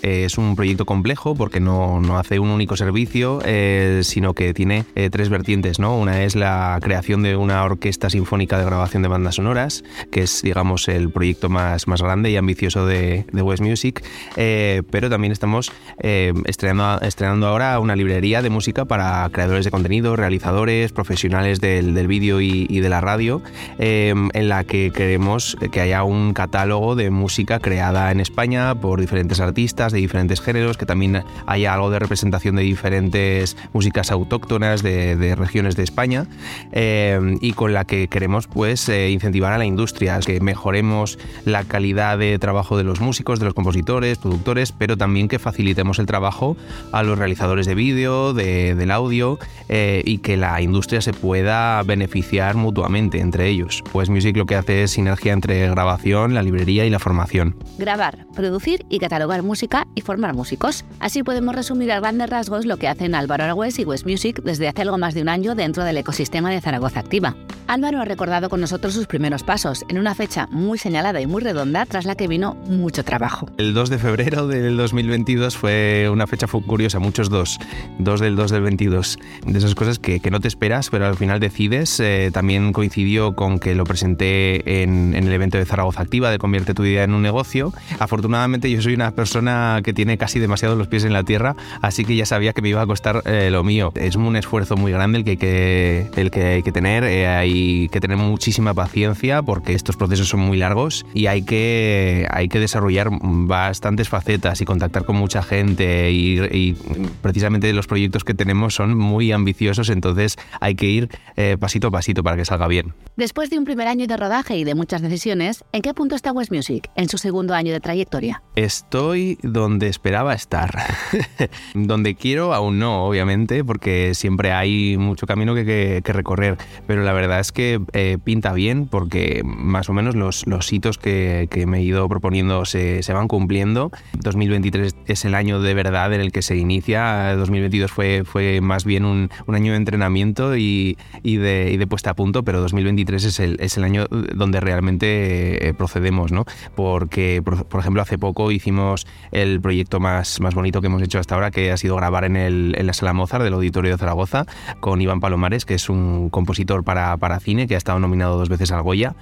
Eh, 0.02 0.24
es 0.24 0.36
un 0.36 0.56
proyecto 0.56 0.84
complejo 0.84 1.34
porque 1.34 1.60
no, 1.60 2.00
no 2.00 2.18
hace 2.18 2.38
un 2.40 2.50
único 2.50 2.76
servicio, 2.76 3.40
eh, 3.44 4.00
sino 4.02 4.34
que 4.34 4.52
tiene 4.52 4.84
eh, 4.94 5.10
tres 5.10 5.28
vertientes. 5.28 5.78
¿no? 5.78 5.96
Una 5.96 6.24
es 6.24 6.34
la 6.34 6.78
creación 6.82 7.22
de 7.22 7.36
una 7.36 7.62
orquesta 7.62 8.10
sinfónica 8.10 8.58
de 8.58 8.64
grabación 8.64 9.02
de 9.02 9.08
bandas 9.08 9.36
sonoras, 9.36 9.84
que 10.10 10.22
es, 10.22 10.42
digamos, 10.42 10.88
el 10.88 11.10
proyecto 11.10 11.48
más, 11.48 11.86
más 11.86 12.02
grande 12.02 12.30
y 12.30 12.36
ambicioso 12.36 12.84
de, 12.84 13.24
de 13.32 13.42
West 13.42 13.62
Music, 13.62 14.04
pero 14.34 15.08
también 15.08 15.32
estamos 15.32 15.72
estrenando, 15.98 17.04
estrenando 17.04 17.46
ahora 17.46 17.78
una 17.78 17.94
librería 17.94 18.42
de 18.42 18.50
música 18.50 18.84
para 18.84 19.28
creadores 19.30 19.64
de 19.64 19.70
contenido, 19.70 20.16
realizadores, 20.16 20.92
profesionales 20.92 21.60
del, 21.60 21.94
del 21.94 22.06
vídeo 22.08 22.40
y, 22.40 22.66
y, 22.68 22.80
de 22.80 22.88
la 22.88 23.00
radio, 23.00 23.42
en 23.78 24.48
la 24.48 24.64
que 24.64 24.90
queremos 24.90 25.56
que 25.70 25.80
haya 25.80 26.02
un 26.02 26.34
catálogo 26.34 26.96
de 26.96 27.10
música 27.10 27.60
creada 27.60 28.10
en 28.10 28.20
España 28.20 28.74
por 28.74 29.00
diferentes 29.00 29.40
artistas, 29.40 29.91
de 29.92 29.98
diferentes 29.98 30.40
géneros, 30.40 30.76
que 30.76 30.86
también 30.86 31.22
haya 31.46 31.74
algo 31.74 31.90
de 31.90 31.98
representación 31.98 32.56
de 32.56 32.62
diferentes 32.62 33.56
músicas 33.72 34.10
autóctonas 34.10 34.82
de, 34.82 35.34
regiones 35.36 35.76
de 35.76 35.82
España 35.82 36.26
eh, 36.72 37.36
y 37.40 37.52
con 37.52 37.72
la 37.72 37.84
que 37.84 38.08
queremos 38.08 38.46
pues 38.46 38.88
eh, 38.88 39.10
incentivar 39.10 39.52
a 39.52 39.58
la 39.58 39.64
industria, 39.64 40.18
que 40.20 40.40
mejoremos 40.40 41.18
la 41.44 41.64
calidad 41.64 42.18
de 42.18 42.38
trabajo 42.38 42.76
de 42.76 42.84
los 42.84 43.00
músicos, 43.00 43.38
de 43.38 43.46
los 43.46 43.54
compositores, 43.54 44.18
productores, 44.18 44.72
pero 44.72 44.96
también 44.96 45.28
que 45.28 45.38
facilitemos 45.38 45.98
el 45.98 46.06
trabajo 46.06 46.56
a 46.92 47.02
los 47.02 47.18
realizadores 47.18 47.66
de 47.66 47.74
vídeo, 47.74 48.32
del 48.34 48.90
audio 48.90 49.38
eh, 49.68 50.02
y 50.04 50.18
que 50.18 50.36
la 50.36 50.60
industria 50.60 51.00
se 51.00 51.12
pueda 51.12 51.82
beneficiar 51.82 52.56
mutuamente 52.56 53.20
entre 53.20 53.48
ellos. 53.48 53.82
Pues 53.92 54.08
Music 54.08 54.36
lo 54.36 54.46
que 54.46 54.56
hace 54.56 54.82
es 54.82 54.92
sinergia 54.92 55.32
entre 55.32 55.68
grabación, 55.68 56.34
la 56.34 56.42
librería 56.42 56.84
y 56.84 56.90
la 56.90 56.98
formación. 56.98 57.56
Grabar, 57.78 58.26
producir 58.34 58.84
y 58.88 58.98
catalogar 58.98 59.42
música 59.42 59.81
y 59.94 60.00
formar 60.00 60.34
músicos. 60.34 60.84
Así 61.00 61.22
podemos 61.22 61.54
resumir 61.54 61.92
a 61.92 62.00
grandes 62.00 62.30
rasgos 62.30 62.66
lo 62.66 62.76
que 62.76 62.88
hacen 62.88 63.14
Álvaro 63.14 63.44
Aragüez 63.44 63.78
y 63.78 63.84
West 63.84 64.06
Music 64.06 64.40
desde 64.42 64.68
hace 64.68 64.82
algo 64.82 64.98
más 64.98 65.14
de 65.14 65.22
un 65.22 65.28
año 65.28 65.54
dentro 65.54 65.84
del 65.84 65.96
ecosistema 65.96 66.50
de 66.50 66.60
Zaragoza 66.60 67.00
Activa. 67.00 67.36
Álvaro 67.68 68.00
ha 68.00 68.04
recordado 68.04 68.50
con 68.50 68.60
nosotros 68.60 68.92
sus 68.92 69.06
primeros 69.06 69.44
pasos, 69.44 69.84
en 69.88 69.98
una 69.98 70.14
fecha 70.14 70.46
muy 70.50 70.78
señalada 70.78 71.20
y 71.20 71.26
muy 71.26 71.42
redonda, 71.42 71.86
tras 71.86 72.04
la 72.04 72.16
que 72.16 72.28
vino 72.28 72.54
mucho 72.66 73.04
trabajo. 73.04 73.48
El 73.56 73.72
2 73.72 73.88
de 73.88 73.98
febrero 73.98 74.46
del 74.46 74.76
2022 74.76 75.56
fue 75.56 76.08
una 76.10 76.26
fecha 76.26 76.46
curiosa, 76.46 76.98
muchos 76.98 77.30
dos, 77.30 77.58
dos 77.98 78.20
del 78.20 78.36
2 78.36 78.50
del 78.50 78.62
22, 78.62 79.18
de 79.46 79.58
esas 79.58 79.74
cosas 79.74 79.98
que, 79.98 80.20
que 80.20 80.30
no 80.30 80.40
te 80.40 80.48
esperas, 80.48 80.90
pero 80.90 81.06
al 81.06 81.16
final 81.16 81.40
decides. 81.40 81.98
Eh, 82.00 82.30
también 82.32 82.72
coincidió 82.72 83.34
con 83.34 83.58
que 83.58 83.74
lo 83.74 83.84
presenté 83.84 84.82
en, 84.82 85.14
en, 85.14 85.26
el 85.26 85.32
evento 85.32 85.58
de 85.58 85.64
Zaragoza 85.64 86.02
Activa, 86.02 86.30
de 86.30 86.38
Convierte 86.38 86.74
tu 86.74 86.84
idea 86.84 87.04
en 87.04 87.14
un 87.14 87.22
negocio. 87.22 87.72
Afortunadamente 87.98 88.70
yo 88.70 88.82
soy 88.82 88.94
una 88.94 89.12
persona 89.12 89.71
que 89.80 89.94
tiene 89.94 90.18
casi 90.18 90.38
demasiado 90.38 90.76
los 90.76 90.88
pies 90.88 91.04
en 91.04 91.12
la 91.12 91.22
tierra, 91.22 91.56
así 91.80 92.04
que 92.04 92.16
ya 92.16 92.26
sabía 92.26 92.52
que 92.52 92.60
me 92.60 92.68
iba 92.68 92.82
a 92.82 92.86
costar 92.86 93.22
eh, 93.24 93.48
lo 93.50 93.64
mío. 93.64 93.92
Es 93.94 94.16
un 94.16 94.36
esfuerzo 94.36 94.76
muy 94.76 94.92
grande 94.92 95.18
el 95.18 95.24
que 95.24 95.30
hay 95.30 95.36
que, 95.36 96.10
el 96.16 96.30
que, 96.30 96.44
hay 96.44 96.62
que 96.62 96.72
tener. 96.72 97.04
Eh, 97.04 97.26
hay 97.26 97.88
que 97.88 98.00
tener 98.00 98.16
muchísima 98.16 98.74
paciencia 98.74 99.42
porque 99.42 99.74
estos 99.74 99.96
procesos 99.96 100.28
son 100.28 100.40
muy 100.40 100.58
largos 100.58 101.06
y 101.14 101.26
hay 101.26 101.42
que, 101.42 102.26
hay 102.30 102.48
que 102.48 102.58
desarrollar 102.58 103.08
bastantes 103.22 104.08
facetas 104.08 104.60
y 104.60 104.64
contactar 104.64 105.04
con 105.04 105.16
mucha 105.16 105.42
gente 105.42 106.10
y, 106.10 106.76
precisamente 107.20 107.72
los 107.72 107.86
proyectos 107.86 108.24
que 108.24 108.34
tenemos 108.34 108.74
son 108.74 108.96
muy 108.96 109.32
ambiciosos, 109.32 109.90
entonces 109.90 110.36
hay 110.60 110.74
que 110.74 110.86
ir 110.86 111.08
eh, 111.36 111.56
pasito 111.58 111.88
a 111.88 111.90
pasito 111.90 112.22
para 112.22 112.36
que 112.36 112.44
salga 112.44 112.66
bien. 112.66 112.94
Después 113.16 113.50
de 113.50 113.58
un 113.58 113.64
primer 113.64 113.88
año 113.88 114.06
de 114.06 114.16
rodaje 114.16 114.56
y 114.56 114.64
de 114.64 114.74
muchas 114.74 115.02
decisiones, 115.02 115.64
¿en 115.72 115.82
qué 115.82 115.94
punto 115.94 116.14
está 116.14 116.32
West 116.32 116.50
Music 116.52 116.90
en 116.96 117.08
su 117.08 117.18
segundo 117.18 117.54
año 117.54 117.72
de 117.72 117.80
trayectoria? 117.80 118.42
Estoy 118.56 119.38
donde 119.42 119.61
esperaba 119.82 120.34
estar. 120.34 120.78
donde 121.74 122.14
quiero 122.14 122.54
aún 122.54 122.78
no, 122.78 123.04
obviamente, 123.04 123.64
porque 123.64 124.14
siempre 124.14 124.52
hay 124.52 124.96
mucho 124.96 125.26
camino 125.26 125.54
que, 125.54 126.02
que 126.04 126.12
recorrer, 126.12 126.56
pero 126.86 127.02
la 127.02 127.12
verdad 127.12 127.40
es 127.40 127.52
que 127.52 127.80
eh, 127.92 128.18
pinta 128.22 128.52
bien 128.52 128.86
porque 128.86 129.42
más 129.44 129.88
o 129.88 129.92
menos 129.92 130.14
los, 130.14 130.46
los 130.46 130.72
hitos 130.72 130.98
que, 130.98 131.48
que, 131.50 131.66
me 131.66 131.78
he 131.78 131.82
ido 131.82 132.08
proponiendo 132.08 132.64
se, 132.64 133.02
se, 133.02 133.12
van 133.12 133.28
cumpliendo. 133.28 133.90
2023 134.18 134.96
es 135.06 135.24
el 135.24 135.34
año 135.34 135.60
de 135.60 135.74
verdad 135.74 136.12
en 136.12 136.20
el 136.20 136.32
que 136.32 136.42
se 136.42 136.56
inicia. 136.56 137.34
2022 137.36 137.90
fue, 137.90 138.22
fue 138.24 138.60
más 138.60 138.84
bien 138.84 139.04
un, 139.04 139.30
un 139.46 139.54
año 139.54 139.72
de 139.72 139.78
entrenamiento 139.78 140.56
y, 140.56 140.96
y, 141.22 141.36
de, 141.36 141.70
y, 141.72 141.76
de, 141.76 141.86
puesta 141.86 142.10
a 142.10 142.14
punto, 142.14 142.42
pero 142.42 142.60
2023 142.60 143.24
es 143.24 143.40
el, 143.40 143.56
es 143.60 143.76
el 143.76 143.84
año 143.84 144.06
donde 144.08 144.60
realmente 144.60 145.68
eh, 145.68 145.74
procedemos, 145.74 146.32
¿no? 146.32 146.44
Porque, 146.74 147.42
por, 147.44 147.66
por, 147.66 147.80
ejemplo, 147.80 148.02
hace 148.02 148.18
poco 148.18 148.50
hicimos 148.50 149.06
el 149.30 149.51
proyecto 149.60 150.00
más, 150.00 150.40
más 150.40 150.54
bonito 150.54 150.80
que 150.80 150.86
hemos 150.86 151.02
hecho 151.02 151.18
hasta 151.18 151.34
ahora, 151.34 151.50
que 151.50 151.72
ha 151.72 151.76
sido 151.76 151.96
grabar 151.96 152.24
en, 152.24 152.36
el, 152.36 152.74
en 152.78 152.86
la 152.86 152.92
Sala 152.92 153.12
Mozart 153.12 153.44
del 153.44 153.54
Auditorio 153.54 153.92
de 153.92 153.98
Zaragoza 153.98 154.46
con 154.80 155.00
Iván 155.00 155.20
Palomares, 155.20 155.64
que 155.64 155.74
es 155.74 155.88
un 155.88 156.30
compositor 156.30 156.84
para, 156.84 157.16
para 157.16 157.40
cine 157.40 157.66
que 157.66 157.74
ha 157.74 157.78
estado 157.78 157.98
nominado 157.98 158.38
dos 158.38 158.48
veces 158.48 158.72
al 158.72 158.82
Goya. 158.82 159.14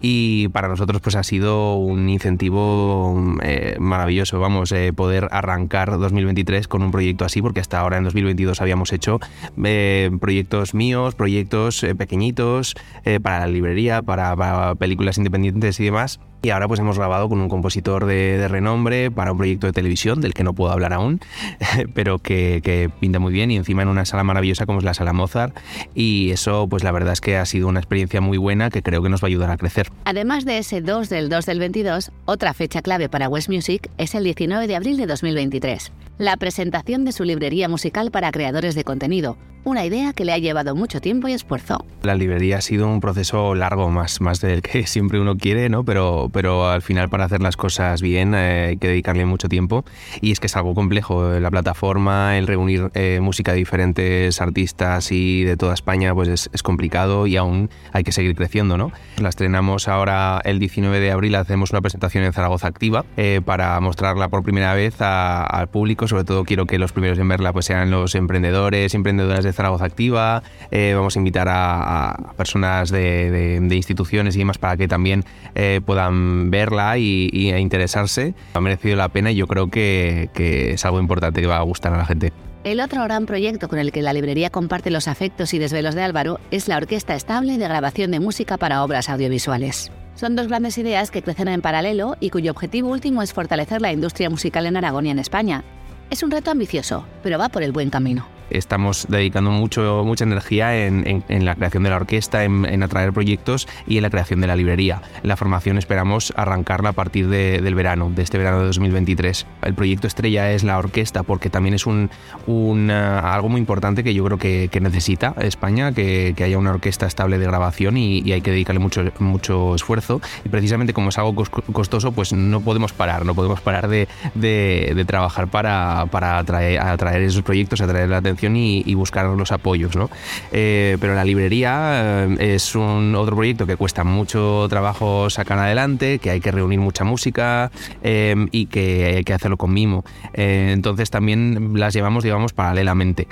Y 0.00 0.48
para 0.48 0.68
nosotros 0.68 1.00
pues 1.00 1.16
ha 1.16 1.22
sido 1.22 1.76
un 1.76 2.08
incentivo 2.08 3.36
eh, 3.42 3.76
maravilloso, 3.78 4.40
vamos, 4.40 4.72
eh, 4.72 4.92
poder 4.92 5.28
arrancar 5.30 5.98
2023 5.98 6.68
con 6.68 6.82
un 6.82 6.90
proyecto 6.90 7.24
así 7.24 7.42
porque 7.42 7.60
hasta 7.60 7.80
ahora 7.80 7.98
en 7.98 8.04
2022 8.04 8.60
habíamos 8.60 8.92
hecho 8.92 9.20
eh, 9.64 10.10
proyectos 10.20 10.74
míos, 10.74 11.14
proyectos 11.14 11.82
eh, 11.82 11.94
pequeñitos 11.94 12.74
eh, 13.04 13.20
para 13.20 13.40
la 13.40 13.46
librería, 13.48 14.02
para, 14.02 14.34
para 14.36 14.74
películas 14.74 15.18
independientes 15.18 15.78
y 15.80 15.84
demás. 15.84 16.20
Y 16.42 16.50
ahora 16.50 16.68
pues 16.68 16.78
hemos 16.78 16.96
grabado 16.98 17.28
con 17.28 17.40
un 17.40 17.48
compositor 17.48 18.06
de, 18.06 18.38
de, 18.38 18.46
renombre 18.46 19.10
para 19.10 19.32
un 19.32 19.38
proyecto 19.38 19.66
de 19.66 19.72
televisión 19.78 20.20
del 20.20 20.34
que 20.34 20.42
no 20.42 20.54
puedo 20.54 20.72
hablar 20.72 20.92
aún, 20.92 21.20
pero 21.94 22.18
que, 22.18 22.90
pinta 23.00 23.20
muy 23.20 23.32
bien 23.32 23.50
y 23.52 23.56
encima 23.56 23.82
en 23.82 23.88
una 23.88 24.04
sala 24.04 24.24
maravillosa 24.24 24.66
como 24.66 24.80
es 24.80 24.84
la 24.84 24.94
sala 24.94 25.12
Mozart 25.12 25.56
y 25.94 26.30
eso 26.30 26.66
pues 26.68 26.82
la 26.82 26.90
verdad 26.90 27.12
es 27.12 27.20
que 27.20 27.36
ha 27.36 27.46
sido 27.46 27.68
una 27.68 27.78
experiencia 27.78 28.20
muy 28.20 28.38
buena 28.38 28.70
que 28.70 28.82
creo 28.82 29.02
que 29.02 29.08
nos 29.08 29.22
va 29.22 29.26
a 29.26 29.28
ayudar 29.28 29.50
a 29.50 29.56
crecer. 29.56 29.90
Además 30.04 30.44
de 30.44 30.58
ese 30.58 30.80
2 30.80 31.08
del 31.08 31.28
2 31.28 31.46
del 31.46 31.60
22, 31.60 32.10
otra 32.24 32.54
fecha 32.54 32.82
clave 32.82 33.08
para 33.08 33.28
West 33.28 33.48
Music 33.48 33.88
es 33.98 34.14
el 34.14 34.24
19 34.24 34.66
de 34.66 34.74
abril 34.74 34.96
de 34.96 35.06
2023, 35.06 35.92
la 36.18 36.36
presentación 36.36 37.04
de 37.04 37.12
su 37.12 37.22
librería 37.22 37.68
musical 37.68 38.10
para 38.10 38.32
creadores 38.32 38.74
de 38.74 38.82
contenido, 38.82 39.38
una 39.68 39.84
idea 39.84 40.12
que 40.12 40.24
le 40.24 40.32
ha 40.32 40.38
llevado 40.38 40.74
mucho 40.74 41.00
tiempo 41.00 41.28
y 41.28 41.32
esfuerzo. 41.32 41.84
La 42.02 42.14
librería 42.14 42.58
ha 42.58 42.60
sido 42.60 42.88
un 42.88 43.00
proceso 43.00 43.54
largo, 43.54 43.90
más, 43.90 44.20
más 44.20 44.40
del 44.40 44.62
que 44.62 44.86
siempre 44.86 45.20
uno 45.20 45.36
quiere, 45.36 45.68
¿no? 45.68 45.84
pero, 45.84 46.30
pero 46.32 46.68
al 46.68 46.82
final 46.82 47.08
para 47.08 47.24
hacer 47.24 47.40
las 47.40 47.56
cosas 47.56 48.02
bien 48.02 48.34
eh, 48.34 48.68
hay 48.68 48.76
que 48.76 48.88
dedicarle 48.88 49.24
mucho 49.24 49.48
tiempo 49.48 49.84
y 50.20 50.32
es 50.32 50.40
que 50.40 50.46
es 50.46 50.56
algo 50.56 50.74
complejo. 50.74 51.38
La 51.38 51.50
plataforma, 51.50 52.38
el 52.38 52.46
reunir 52.46 52.90
eh, 52.94 53.20
música 53.20 53.52
de 53.52 53.58
diferentes 53.58 54.40
artistas 54.40 55.12
y 55.12 55.44
de 55.44 55.56
toda 55.56 55.74
España 55.74 56.14
pues 56.14 56.28
es, 56.28 56.50
es, 56.52 56.62
complicado 56.62 57.26
y 57.26 57.36
aún 57.36 57.70
hay 57.92 58.04
que 58.04 58.12
seguir 58.12 58.34
creciendo. 58.34 58.78
¿no? 58.78 58.92
La 59.18 59.28
estrenamos 59.28 59.88
ahora 59.88 60.40
el 60.44 60.58
19 60.58 61.00
de 61.00 61.10
abril, 61.10 61.34
hacemos 61.34 61.70
una 61.70 61.80
presentación 61.80 62.24
en 62.24 62.32
Zaragoza 62.32 62.68
Activa 62.68 63.04
eh, 63.16 63.40
para 63.44 63.78
mostrarla 63.80 64.28
por 64.28 64.42
primera 64.42 64.74
vez 64.74 65.00
a, 65.00 65.44
al 65.44 65.68
público, 65.68 66.08
sobre 66.08 66.24
todo 66.24 66.44
quiero 66.44 66.66
que 66.66 66.78
los 66.78 66.92
primeros 66.92 67.18
en 67.18 67.28
verla 67.28 67.52
pues 67.52 67.66
sean 67.66 67.90
los 67.90 68.14
emprendedores, 68.14 68.94
emprendedoras 68.94 69.44
de 69.44 69.52
Zaragoza 69.58 69.86
Activa, 69.86 70.44
eh, 70.70 70.92
vamos 70.94 71.16
a 71.16 71.18
invitar 71.18 71.48
a, 71.50 72.32
personas 72.36 72.90
de, 72.90 73.58
instituciones 73.72 74.36
y 74.36 74.38
demás 74.38 74.56
para 74.56 74.76
que 74.76 74.86
también 74.86 75.24
eh, 75.56 75.80
puedan 75.84 76.50
verla 76.50 76.96
y, 76.96 77.28
interesarse. 77.58 78.34
Ha 78.54 78.60
merecido 78.60 78.94
la 78.94 79.08
pena 79.08 79.32
y 79.32 79.34
yo 79.34 79.48
creo 79.48 79.68
que, 79.68 80.30
que 80.32 80.74
es 80.74 80.84
algo 80.84 81.00
importante 81.00 81.40
que 81.40 81.48
va 81.48 81.56
a 81.56 81.62
gustar 81.62 81.92
a 81.92 81.98
la 81.98 82.06
gente. 82.06 82.32
El 82.62 82.80
otro 82.80 83.02
gran 83.02 83.26
proyecto 83.26 83.68
con 83.68 83.80
el 83.80 83.90
que 83.90 84.00
la 84.00 84.12
librería 84.12 84.50
comparte 84.50 84.90
los 84.90 85.08
afectos 85.08 85.52
y 85.54 85.58
desvelos 85.58 85.96
de 85.96 86.02
Álvaro 86.02 86.38
es 86.52 86.68
la 86.68 86.76
Orquesta 86.76 87.16
Estable 87.16 87.58
de 87.58 87.66
Grabación 87.66 88.12
de 88.12 88.20
Música 88.20 88.58
para 88.58 88.84
Obras 88.84 89.08
Audiovisuales. 89.08 89.90
Son 90.14 90.36
dos 90.36 90.46
grandes 90.46 90.78
ideas 90.78 91.10
que 91.10 91.22
crecen 91.22 91.48
en 91.48 91.62
paralelo 91.62 92.16
y 92.20 92.30
cuyo 92.30 92.52
objetivo 92.52 92.90
último 92.90 93.22
es 93.22 93.32
fortalecer 93.32 93.80
la 93.80 93.92
industria 93.92 94.30
musical 94.30 94.66
en 94.66 94.76
Aragón 94.76 95.06
y 95.06 95.10
en 95.10 95.18
España. 95.18 95.64
Es 96.10 96.22
un 96.22 96.30
reto 96.30 96.52
ambicioso, 96.52 97.04
pero 97.24 97.38
va 97.38 97.48
por 97.48 97.64
el 97.64 97.72
buen 97.72 97.90
camino 97.90 98.37
estamos 98.50 99.06
dedicando 99.08 99.50
mucho, 99.50 100.02
mucha 100.04 100.24
energía 100.24 100.86
en, 100.86 101.24
en, 101.28 101.44
la 101.44 101.54
creación 101.54 101.82
de 101.82 101.90
la 101.90 101.96
orquesta, 101.96 102.44
en, 102.44 102.82
atraer 102.82 103.12
proyectos 103.12 103.68
y 103.86 103.96
en 103.96 104.02
la 104.02 104.10
creación 104.10 104.40
de 104.40 104.46
la 104.46 104.56
librería. 104.56 105.02
La 105.22 105.36
formación 105.36 105.78
esperamos 105.78 106.32
arrancarla 106.36 106.90
a 106.90 106.92
partir 106.92 107.28
de, 107.28 107.60
del 107.60 107.74
verano, 107.74 108.10
de 108.14 108.22
este 108.22 108.38
verano 108.38 108.60
de 108.60 108.66
2023. 108.66 109.46
El 109.62 109.74
proyecto 109.74 110.06
estrella 110.06 110.52
es 110.52 110.64
la 110.64 110.78
orquesta 110.78 111.22
porque 111.22 111.50
también 111.50 111.74
es 111.74 111.86
un, 111.86 112.10
un 112.46 112.90
uh, 112.90 113.18
algo 113.22 113.48
muy 113.48 113.60
importante 113.60 114.02
que 114.02 114.14
yo 114.14 114.24
creo 114.24 114.38
que, 114.38 114.68
que 114.70 114.80
necesita 114.80 115.34
España, 115.40 115.92
que, 115.92 116.34
que, 116.36 116.44
haya 116.44 116.58
una 116.58 116.70
orquesta 116.70 117.06
estable 117.06 117.38
de 117.38 117.44
grabación 117.44 117.96
y, 117.96 118.20
y, 118.20 118.32
hay 118.32 118.40
que 118.40 118.50
dedicarle 118.50 118.80
mucho, 118.80 119.04
mucho 119.18 119.74
esfuerzo. 119.74 120.20
Y 120.44 120.48
precisamente 120.48 120.92
como 120.92 121.10
es 121.10 121.18
algo 121.18 121.34
costoso, 121.72 122.12
pues 122.12 122.32
no 122.32 122.60
podemos 122.60 122.92
parar, 122.92 123.24
no 123.24 123.34
podemos 123.34 123.60
parar 123.60 123.88
de, 123.88 124.08
de, 124.34 124.92
de 124.94 125.04
trabajar 125.04 125.48
para, 125.48 126.06
para 126.10 126.38
atraer, 126.38 126.80
atraer 126.80 127.22
esos 127.22 127.42
proyectos, 127.42 127.80
atraer 127.80 128.08
la 128.08 128.18
atención 128.18 128.37
y, 128.42 128.94
buscar 128.94 129.26
los 129.26 129.52
apoyos. 129.52 129.96
¿no? 129.96 130.10
Eh, 130.52 130.96
pero 131.00 131.14
la 131.14 131.24
librería 131.24 132.26
eh, 132.26 132.54
es 132.54 132.74
un 132.74 133.14
otro 133.14 133.36
proyecto 133.36 133.66
que 133.66 133.76
cuesta 133.76 134.04
mucho 134.04 134.66
trabajo 134.68 135.30
sacar 135.30 135.58
adelante, 135.58 136.18
que 136.18 136.30
hay 136.30 136.40
que 136.40 136.50
reunir 136.50 136.80
mucha 136.80 137.04
música 137.04 137.70
eh, 138.02 138.34
y 138.50 138.66
que 138.66 139.14
hay 139.16 139.24
que 139.24 139.32
hacerlo 139.32 139.56
con 139.56 139.72
mimo. 139.72 140.04
Entonces 140.32 141.10
también 141.10 141.78
las 141.78 141.94
llevamos, 141.94 142.24
digamos, 142.24 142.52
paralelamente. 142.52 143.28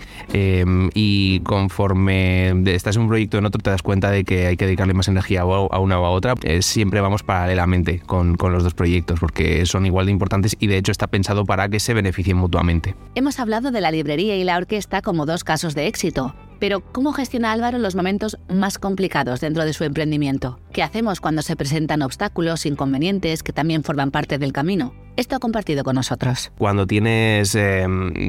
Y 0.95 1.41
conforme 1.41 2.51
estás 2.73 2.97
en 2.97 3.03
un 3.03 3.09
proyecto 3.09 3.39
en 3.39 3.47
otro, 3.47 3.61
te 3.61 3.71
das 3.71 3.83
cuenta 3.83 4.11
de 4.11 4.25
que 4.25 4.47
hay 4.47 4.57
que 4.57 4.67
dedicarle 4.67 4.95
más 4.95 5.09
energía 5.09 5.43
a 5.43 5.79
una 5.79 6.01
o 6.01 6.05
a 6.05 6.11
otra. 6.11 6.35
siempre 6.61 7.01
vamos 7.01 7.23
paralelamente 7.23 8.01
con, 8.01 8.37
con 8.37 8.53
los 8.53 8.63
dos 8.63 8.75
proyectos 8.75 9.21
porque 9.21 9.67
son 9.67 9.87
igual 9.87 10.07
de 10.07 10.13
importantes 10.13 10.57
y 10.59 10.67
de 10.67 10.79
hecho 10.79 10.93
está 10.93 11.07
pensado 11.07 11.45
para 11.45 11.69
que 11.69 11.81
se 11.81 11.95
beneficien 11.95 12.37
mutuamente. 12.37 12.95
Hemos 13.15 13.39
hablado 13.39 13.71
de 13.71 13.81
la 13.81 13.91
librería 13.91 14.37
y 14.37 14.45
la 14.45 14.57
orquesta 14.57 14.96
como 15.03 15.27
dos 15.27 15.45
casos 15.45 15.75
de 15.75 15.87
éxito. 15.87 16.35
Pero, 16.59 16.81
¿cómo 16.93 17.13
gestiona 17.13 17.53
Álvaro 17.53 17.79
los 17.79 17.95
momentos 17.95 18.39
más 18.49 18.79
complicados 18.79 19.41
dentro 19.41 19.65
de 19.65 19.73
su 19.73 19.85
emprendimiento? 19.85 20.59
¿Qué 20.77 20.83
hacemos 20.83 21.23
cuando 21.23 21.41
se 21.41 21.57
presentan 21.57 22.03
obstáculos, 22.03 22.67
inconvenientes 22.67 23.43
que 23.43 23.55
también 23.55 23.83
forman 23.83 24.11
parte 24.11 24.37
del 24.37 24.53
camino? 24.53 24.93
Esto 25.17 25.35
ha 25.35 25.39
compartido 25.39 25.83
con 25.83 25.95
nosotros. 25.95 26.53
Cuando 26.59 26.87
tienes, 26.87 27.55
eh, 27.55 27.87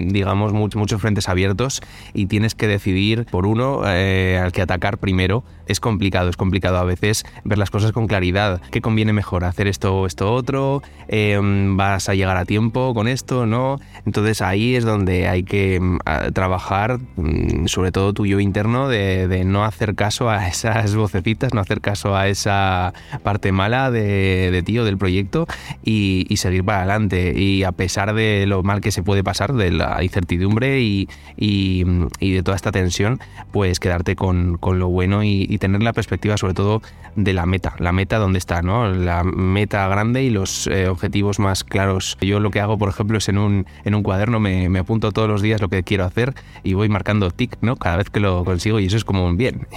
digamos, 0.08 0.54
muchos, 0.54 1.02
frentes 1.02 1.28
abiertos 1.28 1.82
y 2.14 2.28
tienes 2.28 2.56
que 2.56 2.68
decidir 2.68 3.26
por 3.26 3.46
uno 3.46 3.82
eh, 3.86 4.40
al 4.42 4.54
que 4.54 4.62
atacar 4.62 4.98
primero, 4.98 5.44
es 5.66 5.82
complicado, 5.82 6.30
es 6.30 6.38
complicado 6.38 6.78
a 6.78 6.86
veces 6.86 7.26
ver 7.44 7.58
las 7.58 7.72
cosas 7.72 7.92
con 7.92 8.08
claridad. 8.08 8.62
¿Qué 8.72 8.80
conviene 8.80 9.12
mejor? 9.12 9.44
¿Hacer 9.44 9.68
esto 9.68 9.98
o 9.98 10.08
esto 10.08 10.34
otro? 10.34 10.82
Eh, 11.10 11.38
¿Vas 11.42 12.08
a 12.08 12.16
llegar 12.16 12.38
a 12.38 12.46
tiempo 12.46 12.94
con 12.94 13.10
esto? 13.10 13.46
¿No? 13.46 13.82
Entonces 14.06 14.42
ahí 14.42 14.76
es 14.76 14.86
donde 14.86 15.28
hay 15.28 15.44
que 15.44 15.82
uh, 15.82 16.32
trabajar, 16.32 17.00
um, 17.18 17.68
sobre 17.68 17.92
todo 17.92 18.14
tuyo 18.14 18.40
interno, 18.40 18.88
de, 18.88 19.44
no 19.46 19.66
hacer 19.66 19.94
caso 19.96 20.30
a 20.30 20.48
esas 20.48 20.96
vocecitas, 20.96 21.54
no 21.54 21.60
hacer 21.60 21.82
caso 21.82 22.16
a, 22.16 22.30
esa 22.38 22.94
parte 23.24 23.52
mala 23.52 23.92
de, 23.92 24.50
de 24.52 24.64
ti 24.64 24.78
o 24.80 24.86
del 24.86 24.98
proyecto 24.98 25.48
y, 25.84 26.26
y, 26.30 26.38
seguir 26.38 26.64
para 26.64 26.80
adelante. 26.80 27.34
Y 27.36 27.64
a 27.64 27.72
pesar 27.72 28.14
de 28.14 28.46
lo 28.48 28.64
mal 28.64 28.82
que 28.82 28.92
se 28.92 29.04
puede 29.04 29.24
pasar, 29.24 29.54
de 29.54 29.72
la 29.72 30.04
incertidumbre 30.04 30.82
y, 30.82 31.10
y, 31.36 31.86
y 32.20 32.34
de 32.34 32.44
toda 32.44 32.56
esta 32.56 32.72
tensión, 32.72 33.20
pues 33.52 33.80
quedarte 33.80 34.16
con, 34.16 34.58
con 34.58 34.80
lo 34.80 34.88
bueno 34.90 35.24
y, 35.24 35.58
tener 35.58 35.82
la 35.82 35.92
perspectiva 35.92 36.38
sobre 36.38 36.54
todo 36.54 36.84
de 37.16 37.34
la 37.34 37.48
meta, 37.48 37.74
la 37.80 37.92
meta 37.92 38.20
donde 38.20 38.38
está, 38.38 38.62
¿no? 38.62 38.88
La 38.94 39.24
meta 39.24 39.88
grande 39.88 40.22
y 40.22 40.30
los 40.30 40.68
eh, 40.68 40.88
objetivos 40.88 41.40
más 41.40 41.64
claros. 41.64 42.16
Yo 42.22 42.40
lo 42.40 42.52
que 42.52 42.60
hago, 42.60 42.78
por 42.78 42.90
ejemplo, 42.90 43.18
es 43.18 43.28
en 43.28 43.40
un, 43.40 43.66
en 43.86 43.96
un 43.96 44.04
cuaderno 44.04 44.40
me, 44.40 44.70
me 44.70 44.78
apunto 44.78 45.12
todos 45.12 45.28
los 45.28 45.42
días 45.42 45.62
lo 45.62 45.70
que 45.70 45.82
quiero 45.82 46.06
hacer 46.06 46.36
y 46.64 46.74
voy 46.74 46.90
marcando 46.90 47.32
tic, 47.32 47.58
¿no? 47.62 47.76
Cada 47.76 47.98
vez 47.98 48.12
que 48.12 48.20
lo 48.20 48.46
consigo 48.46 48.80
y 48.80 48.86
eso 48.86 48.98
es 48.98 49.04
como 49.04 49.26
un 49.26 49.36
bien. 49.36 49.68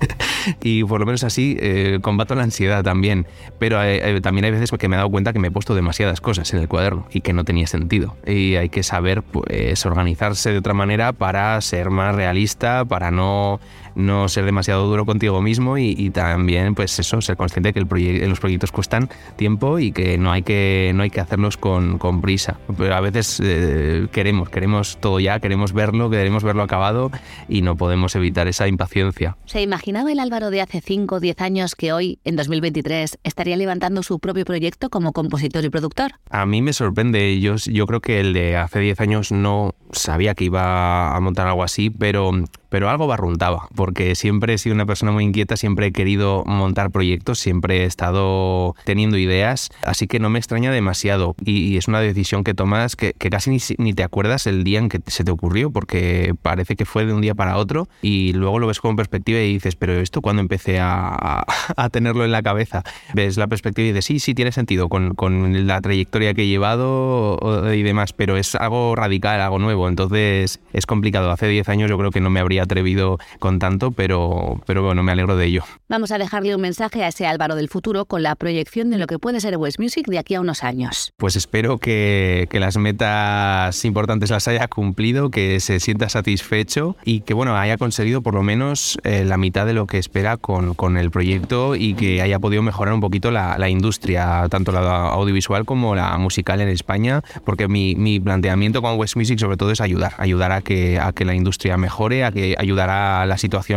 y 0.62 0.84
por 0.84 1.00
lo 1.00 1.06
menos 1.06 1.24
así 1.24 1.56
eh, 1.60 1.98
combato 2.08 2.34
la 2.34 2.42
ansiedad 2.42 2.82
también. 2.82 3.26
Pero 3.58 3.78
también 4.20 4.46
hay 4.46 4.50
veces 4.50 4.70
que 4.78 4.88
me 4.88 4.96
he 4.96 4.98
dado 4.98 5.10
cuenta 5.10 5.32
que 5.32 5.38
me 5.38 5.48
he 5.48 5.50
puesto 5.50 5.74
demasiadas 5.74 6.20
cosas 6.20 6.52
en 6.54 6.60
el 6.60 6.68
cuaderno 6.68 7.06
y 7.10 7.20
que 7.20 7.32
no 7.32 7.44
tenía 7.44 7.66
sentido. 7.66 8.16
Y 8.26 8.56
hay 8.56 8.68
que 8.68 8.82
saber 8.82 9.22
pues 9.22 9.84
organizarse 9.86 10.50
de 10.50 10.58
otra 10.58 10.74
manera 10.74 11.12
para 11.12 11.60
ser 11.60 11.90
más 11.90 12.14
realista, 12.14 12.84
para 12.84 13.10
no 13.10 13.60
no 13.98 14.28
ser 14.28 14.44
demasiado 14.44 14.86
duro 14.86 15.04
contigo 15.04 15.42
mismo 15.42 15.76
y, 15.76 16.10
también, 16.10 16.74
pues 16.74 16.98
eso, 16.98 17.20
ser 17.20 17.36
consciente 17.36 17.68
de 17.68 17.72
que 17.74 17.80
el 17.80 18.28
los 18.28 18.40
proyectos 18.40 18.72
cuestan 18.72 19.10
tiempo 19.36 19.78
y 19.78 19.92
que 19.92 20.16
no 20.16 20.30
hay 20.30 20.42
que, 20.42 20.92
no 20.94 21.02
hay 21.02 21.10
que 21.10 21.20
hacerlos 21.20 21.56
con, 21.56 21.98
con 21.98 22.20
prisa. 22.20 22.58
Pero 22.76 22.94
a 22.94 23.00
veces 23.00 23.40
eh, 23.42 24.06
queremos, 24.12 24.48
queremos 24.48 24.98
todo 24.98 25.20
ya, 25.20 25.40
queremos 25.40 25.72
verlo, 25.72 26.08
queremos 26.10 26.44
verlo 26.44 26.62
acabado 26.62 27.10
y 27.48 27.62
no 27.62 27.76
podemos 27.76 28.14
evitar 28.14 28.46
esa 28.46 28.68
impaciencia. 28.68 29.36
¿Se 29.46 29.60
imaginaba 29.60 30.12
el 30.12 30.20
Álvaro 30.20 30.50
de 30.50 30.60
hace 30.60 30.80
5 30.80 31.16
o 31.16 31.20
10 31.20 31.40
años 31.40 31.74
que 31.74 31.92
hoy, 31.92 32.20
en 32.24 32.36
2023, 32.36 33.18
estaría 33.24 33.56
levantando 33.56 34.02
su 34.02 34.20
propio 34.20 34.44
proyecto 34.44 34.90
como 34.90 35.12
compositor 35.12 35.64
y 35.64 35.70
productor? 35.70 36.12
A 36.30 36.46
mí 36.46 36.62
me 36.62 36.72
sorprende. 36.72 37.40
Yo, 37.40 37.56
yo 37.56 37.86
creo 37.86 38.00
que 38.00 38.20
el 38.20 38.32
de 38.32 38.56
hace 38.56 38.78
10 38.78 39.00
años 39.00 39.32
no 39.32 39.74
sabía 39.90 40.34
que 40.34 40.44
iba 40.44 41.16
a 41.16 41.20
montar 41.20 41.48
algo 41.48 41.64
así, 41.64 41.90
pero 41.90 42.30
pero 42.68 42.90
algo 42.90 43.06
barruntaba, 43.06 43.68
porque 43.88 44.14
siempre 44.14 44.52
he 44.52 44.58
sido 44.58 44.74
una 44.74 44.84
persona 44.84 45.12
muy 45.12 45.24
inquieta, 45.24 45.56
siempre 45.56 45.86
he 45.86 45.92
querido 45.92 46.44
montar 46.44 46.90
proyectos, 46.90 47.38
siempre 47.38 47.78
he 47.78 47.84
estado 47.86 48.74
teniendo 48.84 49.16
ideas, 49.16 49.70
así 49.82 50.06
que 50.06 50.20
no 50.20 50.28
me 50.28 50.38
extraña 50.38 50.70
demasiado. 50.70 51.34
Y, 51.42 51.78
es 51.78 51.88
una 51.88 52.00
decisión 52.00 52.44
que 52.44 52.52
tomas 52.52 52.96
que, 52.96 53.14
casi 53.14 53.56
ni, 53.78 53.94
te 53.94 54.02
acuerdas 54.02 54.46
el 54.46 54.62
día 54.62 54.78
en 54.78 54.90
que 54.90 55.00
se 55.06 55.24
te 55.24 55.30
ocurrió, 55.30 55.70
porque 55.70 56.34
parece 56.42 56.76
que 56.76 56.84
fue 56.84 57.06
de 57.06 57.14
un 57.14 57.22
día 57.22 57.34
para 57.34 57.56
otro 57.56 57.88
y 58.02 58.34
luego 58.34 58.58
lo 58.58 58.66
ves 58.66 58.78
con 58.78 58.94
perspectiva 58.94 59.40
y 59.40 59.54
dices, 59.54 59.74
pero 59.74 59.94
esto 59.94 60.20
cuando 60.20 60.42
empecé 60.42 60.78
a, 60.82 61.46
tenerlo 61.90 62.26
en 62.26 62.32
la 62.32 62.42
cabeza, 62.42 62.82
ves 63.14 63.38
la 63.38 63.46
perspectiva 63.46 63.86
y 63.86 63.92
dices, 63.92 64.04
sí, 64.04 64.18
sí, 64.18 64.34
tiene 64.34 64.52
sentido 64.52 64.90
con, 64.90 65.14
con 65.14 65.66
la 65.66 65.80
trayectoria 65.80 66.34
que 66.34 66.42
he 66.42 66.46
llevado 66.46 67.38
y 67.72 67.82
demás, 67.82 68.12
pero 68.12 68.36
es 68.36 68.54
algo 68.54 68.94
radical, 68.96 69.40
algo 69.40 69.58
nuevo, 69.58 69.88
entonces 69.88 70.60
es 70.74 70.84
complicado. 70.84 71.30
Hace 71.30 71.48
10 71.48 71.70
años 71.70 71.88
yo 71.88 71.96
creo 71.96 72.10
que 72.10 72.20
no 72.20 72.28
me 72.28 72.40
habría 72.40 72.64
atrevido 72.64 73.16
con 73.38 73.58
tanto, 73.58 73.77
pero, 73.90 74.60
pero 74.66 74.82
bueno, 74.82 75.02
me 75.02 75.12
alegro 75.12 75.36
de 75.36 75.46
ello. 75.46 75.64
Vamos 75.88 76.12
a 76.12 76.18
dejarle 76.18 76.54
un 76.54 76.60
mensaje 76.60 77.02
a 77.04 77.08
ese 77.08 77.26
Álvaro 77.26 77.54
del 77.54 77.68
futuro 77.68 78.04
con 78.04 78.22
la 78.22 78.34
proyección 78.34 78.90
de 78.90 78.98
lo 78.98 79.06
que 79.06 79.18
puede 79.18 79.40
ser 79.40 79.56
West 79.56 79.78
Music 79.78 80.06
de 80.06 80.18
aquí 80.18 80.34
a 80.34 80.40
unos 80.40 80.64
años. 80.64 81.12
Pues 81.16 81.36
espero 81.36 81.78
que, 81.78 82.46
que 82.50 82.60
las 82.60 82.76
metas 82.76 83.84
importantes 83.84 84.30
las 84.30 84.48
haya 84.48 84.68
cumplido, 84.68 85.30
que 85.30 85.60
se 85.60 85.80
sienta 85.80 86.08
satisfecho 86.08 86.96
y 87.04 87.20
que 87.20 87.34
bueno, 87.34 87.56
haya 87.56 87.76
conseguido 87.76 88.22
por 88.22 88.34
lo 88.34 88.42
menos 88.42 88.98
eh, 89.04 89.24
la 89.24 89.36
mitad 89.36 89.66
de 89.66 89.72
lo 89.72 89.86
que 89.86 89.98
espera 89.98 90.36
con, 90.36 90.74
con, 90.74 90.96
el 90.96 91.10
proyecto 91.10 91.76
y 91.76 91.94
que 91.94 92.22
haya 92.22 92.38
podido 92.38 92.62
mejorar 92.62 92.94
un 92.94 93.00
poquito 93.00 93.30
la, 93.30 93.58
la, 93.58 93.68
industria, 93.68 94.46
tanto 94.50 94.72
la 94.72 95.08
audiovisual 95.08 95.64
como 95.64 95.94
la 95.94 96.16
musical 96.18 96.60
en 96.60 96.68
España, 96.68 97.22
porque 97.44 97.68
mi, 97.68 97.94
mi 97.94 98.18
planteamiento 98.18 98.82
con 98.82 98.98
West 98.98 99.16
Music 99.16 99.38
sobre 99.38 99.56
todo 99.56 99.70
es 99.70 99.80
ayudar, 99.80 100.14
ayudar 100.18 100.52
a 100.52 100.62
que, 100.62 100.98
a 100.98 101.12
que 101.12 101.24
la 101.24 101.34
industria 101.34 101.76
mejore, 101.76 102.24
a 102.24 102.32
que 102.32 102.56
ayudará 102.58 103.22
a 103.22 103.26
la 103.26 103.38
situación 103.38 103.67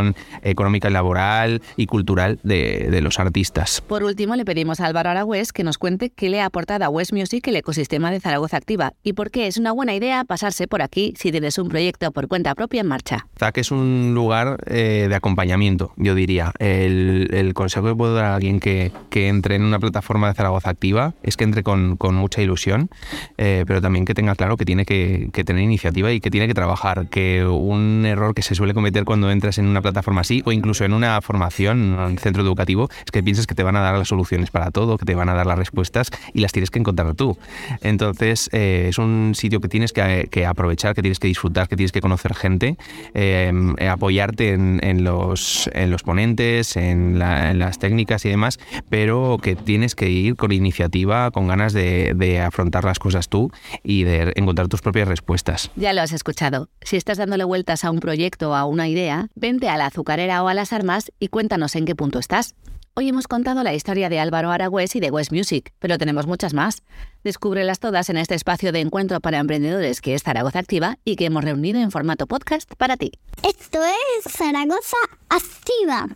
económica 0.41 0.89
y 0.89 0.91
laboral 0.91 1.61
y 1.75 1.85
cultural 1.85 2.39
de, 2.43 2.99
los 3.01 3.19
artistas. 3.19 3.81
Por 3.81 4.03
último, 4.03 4.35
le 4.35 4.45
pedimos 4.45 4.79
a 4.79 4.85
Álvaro 4.85 5.09
Aragüés 5.09 5.53
que 5.53 5.63
nos 5.63 5.77
cuente 5.77 6.11
qué 6.11 6.29
le 6.29 6.41
ha 6.41 6.45
aportado 6.45 6.85
a 6.85 6.89
West 6.89 7.13
Music 7.13 7.47
el 7.47 7.55
ecosistema 7.55 8.11
de 8.11 8.19
Zaragoza 8.19 8.57
Activa 8.57 8.93
y 9.03 9.13
por 9.13 9.31
qué 9.31 9.47
es 9.47 9.57
una 9.57 9.71
buena 9.71 9.95
idea 9.95 10.23
pasarse 10.23 10.67
por 10.67 10.81
aquí 10.81 11.13
si 11.17 11.31
tienes 11.31 11.57
un 11.57 11.69
proyecto 11.69 12.11
por 12.11 12.27
cuenta 12.27 12.53
propia 12.53 12.81
en 12.81 12.87
marcha. 12.87 13.27
ZAC 13.39 13.57
es 13.57 13.71
un 13.71 14.11
lugar 14.13 14.57
eh, 14.67 15.07
de 15.09 15.15
acompañamiento, 15.15 15.93
yo 15.97 16.15
diría. 16.15 16.53
El, 16.59 17.51
consejo 17.55 17.87
que 17.87 17.95
puedo 17.95 18.15
dar 18.15 18.25
a 18.25 18.35
alguien 18.35 18.59
que, 18.59 18.91
entre 19.11 19.55
en 19.55 19.63
una 19.63 19.79
plataforma 19.79 20.27
de 20.27 20.33
Zaragoza 20.35 20.69
Activa 20.69 21.13
es 21.23 21.37
que 21.37 21.43
entre 21.43 21.63
con, 21.63 21.97
mucha 22.13 22.41
ilusión, 22.41 22.89
eh, 23.37 23.63
pero 23.67 23.81
también 23.81 24.05
que 24.05 24.13
tenga 24.13 24.35
claro 24.35 24.57
que 24.57 24.65
tiene 24.65 24.85
que, 24.85 25.29
que 25.33 25.43
tener 25.43 25.63
iniciativa 25.63 26.11
y 26.11 26.19
que 26.19 26.29
tiene 26.29 26.47
que 26.47 26.53
trabajar, 26.53 27.07
que 27.09 27.45
un 27.45 28.05
error 28.05 28.33
que 28.33 28.41
se 28.41 28.55
suele 28.55 28.73
cometer 28.73 29.05
cuando 29.05 29.31
entras 29.31 29.57
en 29.57 29.65
una 29.71 29.81
plataforma 29.81 30.21
así 30.21 30.41
o 30.45 30.51
incluso 30.51 30.85
en 30.85 30.93
una 30.93 31.21
formación, 31.21 31.93
en 31.93 31.99
un 31.99 32.17
centro 32.17 32.43
educativo, 32.43 32.89
es 33.05 33.11
que 33.11 33.23
piensas 33.23 33.47
que 33.47 33.55
te 33.55 33.63
van 33.63 33.75
a 33.75 33.81
dar 33.81 33.97
las 33.97 34.07
soluciones 34.07 34.51
para 34.51 34.71
todo, 34.71 34.97
que 34.97 35.05
te 35.05 35.15
van 35.15 35.29
a 35.29 35.33
dar 35.33 35.45
las 35.45 35.57
respuestas 35.57 36.11
y 36.33 36.41
las 36.41 36.51
tienes 36.51 36.69
que 36.69 36.79
encontrar 36.79 37.15
tú. 37.15 37.37
Entonces 37.81 38.49
eh, 38.53 38.87
es 38.89 38.97
un 38.97 39.33
sitio 39.35 39.61
que 39.61 39.67
tienes 39.67 39.93
que, 39.93 40.45
aprovechar, 40.45 40.95
que 40.95 41.01
tienes 41.01 41.19
que 41.19 41.27
disfrutar, 41.27 41.67
que 41.67 41.75
tienes 41.75 41.91
que 41.91 42.01
conocer 42.01 42.35
gente, 42.35 42.77
eh, 43.13 43.51
apoyarte 43.89 44.53
en, 44.53 45.03
los, 45.03 45.69
en 45.73 45.91
los 45.91 46.03
ponentes, 46.03 46.75
en, 46.77 47.19
las 47.19 47.79
técnicas 47.79 48.25
y 48.25 48.29
demás, 48.29 48.59
pero 48.89 49.37
que 49.41 49.55
tienes 49.55 49.95
que 49.95 50.09
ir 50.09 50.35
con 50.35 50.51
iniciativa, 50.51 51.31
con 51.31 51.47
ganas 51.47 51.73
de, 51.73 52.13
de 52.15 52.41
afrontar 52.41 52.83
las 52.83 52.99
cosas 52.99 53.29
tú 53.29 53.51
y 53.83 54.03
de 54.03 54.33
encontrar 54.35 54.67
tus 54.67 54.81
propias 54.81 55.07
respuestas. 55.07 55.71
Ya 55.75 55.93
lo 55.93 56.01
has 56.01 56.11
escuchado. 56.11 56.69
Si 56.81 56.97
estás 56.97 57.17
dándole 57.17 57.43
vueltas 57.43 57.83
a 57.83 57.91
un 57.91 57.99
proyecto, 57.99 58.55
a 58.55 58.65
una 58.65 58.87
idea, 58.87 59.27
a 59.69 59.77
la 59.77 59.87
azucarera 59.87 60.43
o 60.43 60.47
a 60.47 60.53
las 60.53 60.73
armas 60.73 61.11
y 61.19 61.27
cuéntanos 61.27 61.75
en 61.75 61.85
qué 61.85 61.95
punto 61.95 62.19
estás. 62.19 62.55
Hoy 62.93 63.07
hemos 63.07 63.27
contado 63.27 63.63
la 63.63 63.73
historia 63.73 64.09
de 64.09 64.19
Álvaro 64.19 64.51
Aragüés 64.51 64.95
y 64.97 64.99
de 64.99 65.11
West 65.11 65.31
Music, 65.31 65.73
pero 65.79 65.97
tenemos 65.97 66.27
muchas 66.27 66.53
más. 66.53 66.83
Descúbrelas 67.23 67.79
todas 67.79 68.09
en 68.09 68.17
este 68.17 68.35
espacio 68.35 68.73
de 68.73 68.81
encuentro 68.81 69.21
para 69.21 69.39
emprendedores 69.39 70.01
que 70.01 70.13
es 70.13 70.23
Zaragoza 70.23 70.59
Activa 70.59 70.97
y 71.05 71.15
que 71.15 71.25
hemos 71.25 71.43
reunido 71.43 71.79
en 71.79 71.91
formato 71.91 72.27
podcast 72.27 72.69
para 72.75 72.97
ti. 72.97 73.13
Esto 73.47 73.79
es 73.83 74.33
Zaragoza 74.33 74.97
Activa. 75.29 76.07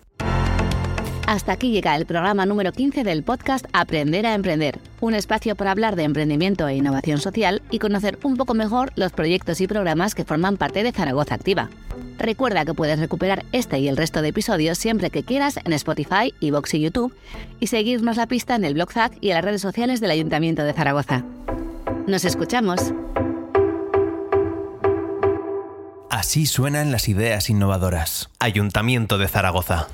Hasta 1.27 1.53
aquí 1.53 1.71
llega 1.71 1.95
el 1.95 2.05
programa 2.05 2.45
número 2.45 2.71
15 2.71 3.03
del 3.03 3.23
podcast 3.23 3.65
Aprender 3.73 4.27
a 4.27 4.35
Emprender, 4.35 4.79
un 5.01 5.15
espacio 5.15 5.55
para 5.55 5.71
hablar 5.71 5.95
de 5.95 6.03
emprendimiento 6.03 6.67
e 6.67 6.75
innovación 6.75 7.19
social 7.19 7.63
y 7.71 7.79
conocer 7.79 8.19
un 8.21 8.37
poco 8.37 8.53
mejor 8.53 8.91
los 8.95 9.11
proyectos 9.11 9.59
y 9.59 9.67
programas 9.67 10.13
que 10.13 10.23
forman 10.23 10.57
parte 10.57 10.83
de 10.83 10.91
Zaragoza 10.91 11.33
Activa. 11.33 11.69
Recuerda 12.19 12.63
que 12.63 12.75
puedes 12.75 12.99
recuperar 12.99 13.43
este 13.53 13.79
y 13.79 13.87
el 13.87 13.97
resto 13.97 14.21
de 14.21 14.27
episodios 14.27 14.77
siempre 14.77 15.09
que 15.09 15.23
quieras 15.23 15.59
en 15.63 15.73
Spotify, 15.73 16.31
Evox 16.41 16.75
y 16.75 16.81
YouTube 16.81 17.15
y 17.59 17.67
seguirnos 17.67 18.17
la 18.17 18.27
pista 18.27 18.53
en 18.53 18.63
el 18.63 18.75
blog 18.75 18.91
ZAC 18.91 19.17
y 19.19 19.29
en 19.29 19.35
las 19.35 19.45
redes 19.45 19.61
sociales 19.61 20.01
del 20.01 20.11
Ayuntamiento 20.11 20.63
de 20.63 20.73
Zaragoza. 20.73 21.23
Nos 22.05 22.23
escuchamos. 22.23 22.93
Así 26.11 26.45
suenan 26.45 26.91
las 26.91 27.09
ideas 27.09 27.49
innovadoras. 27.49 28.29
Ayuntamiento 28.39 29.17
de 29.17 29.27
Zaragoza. 29.27 29.87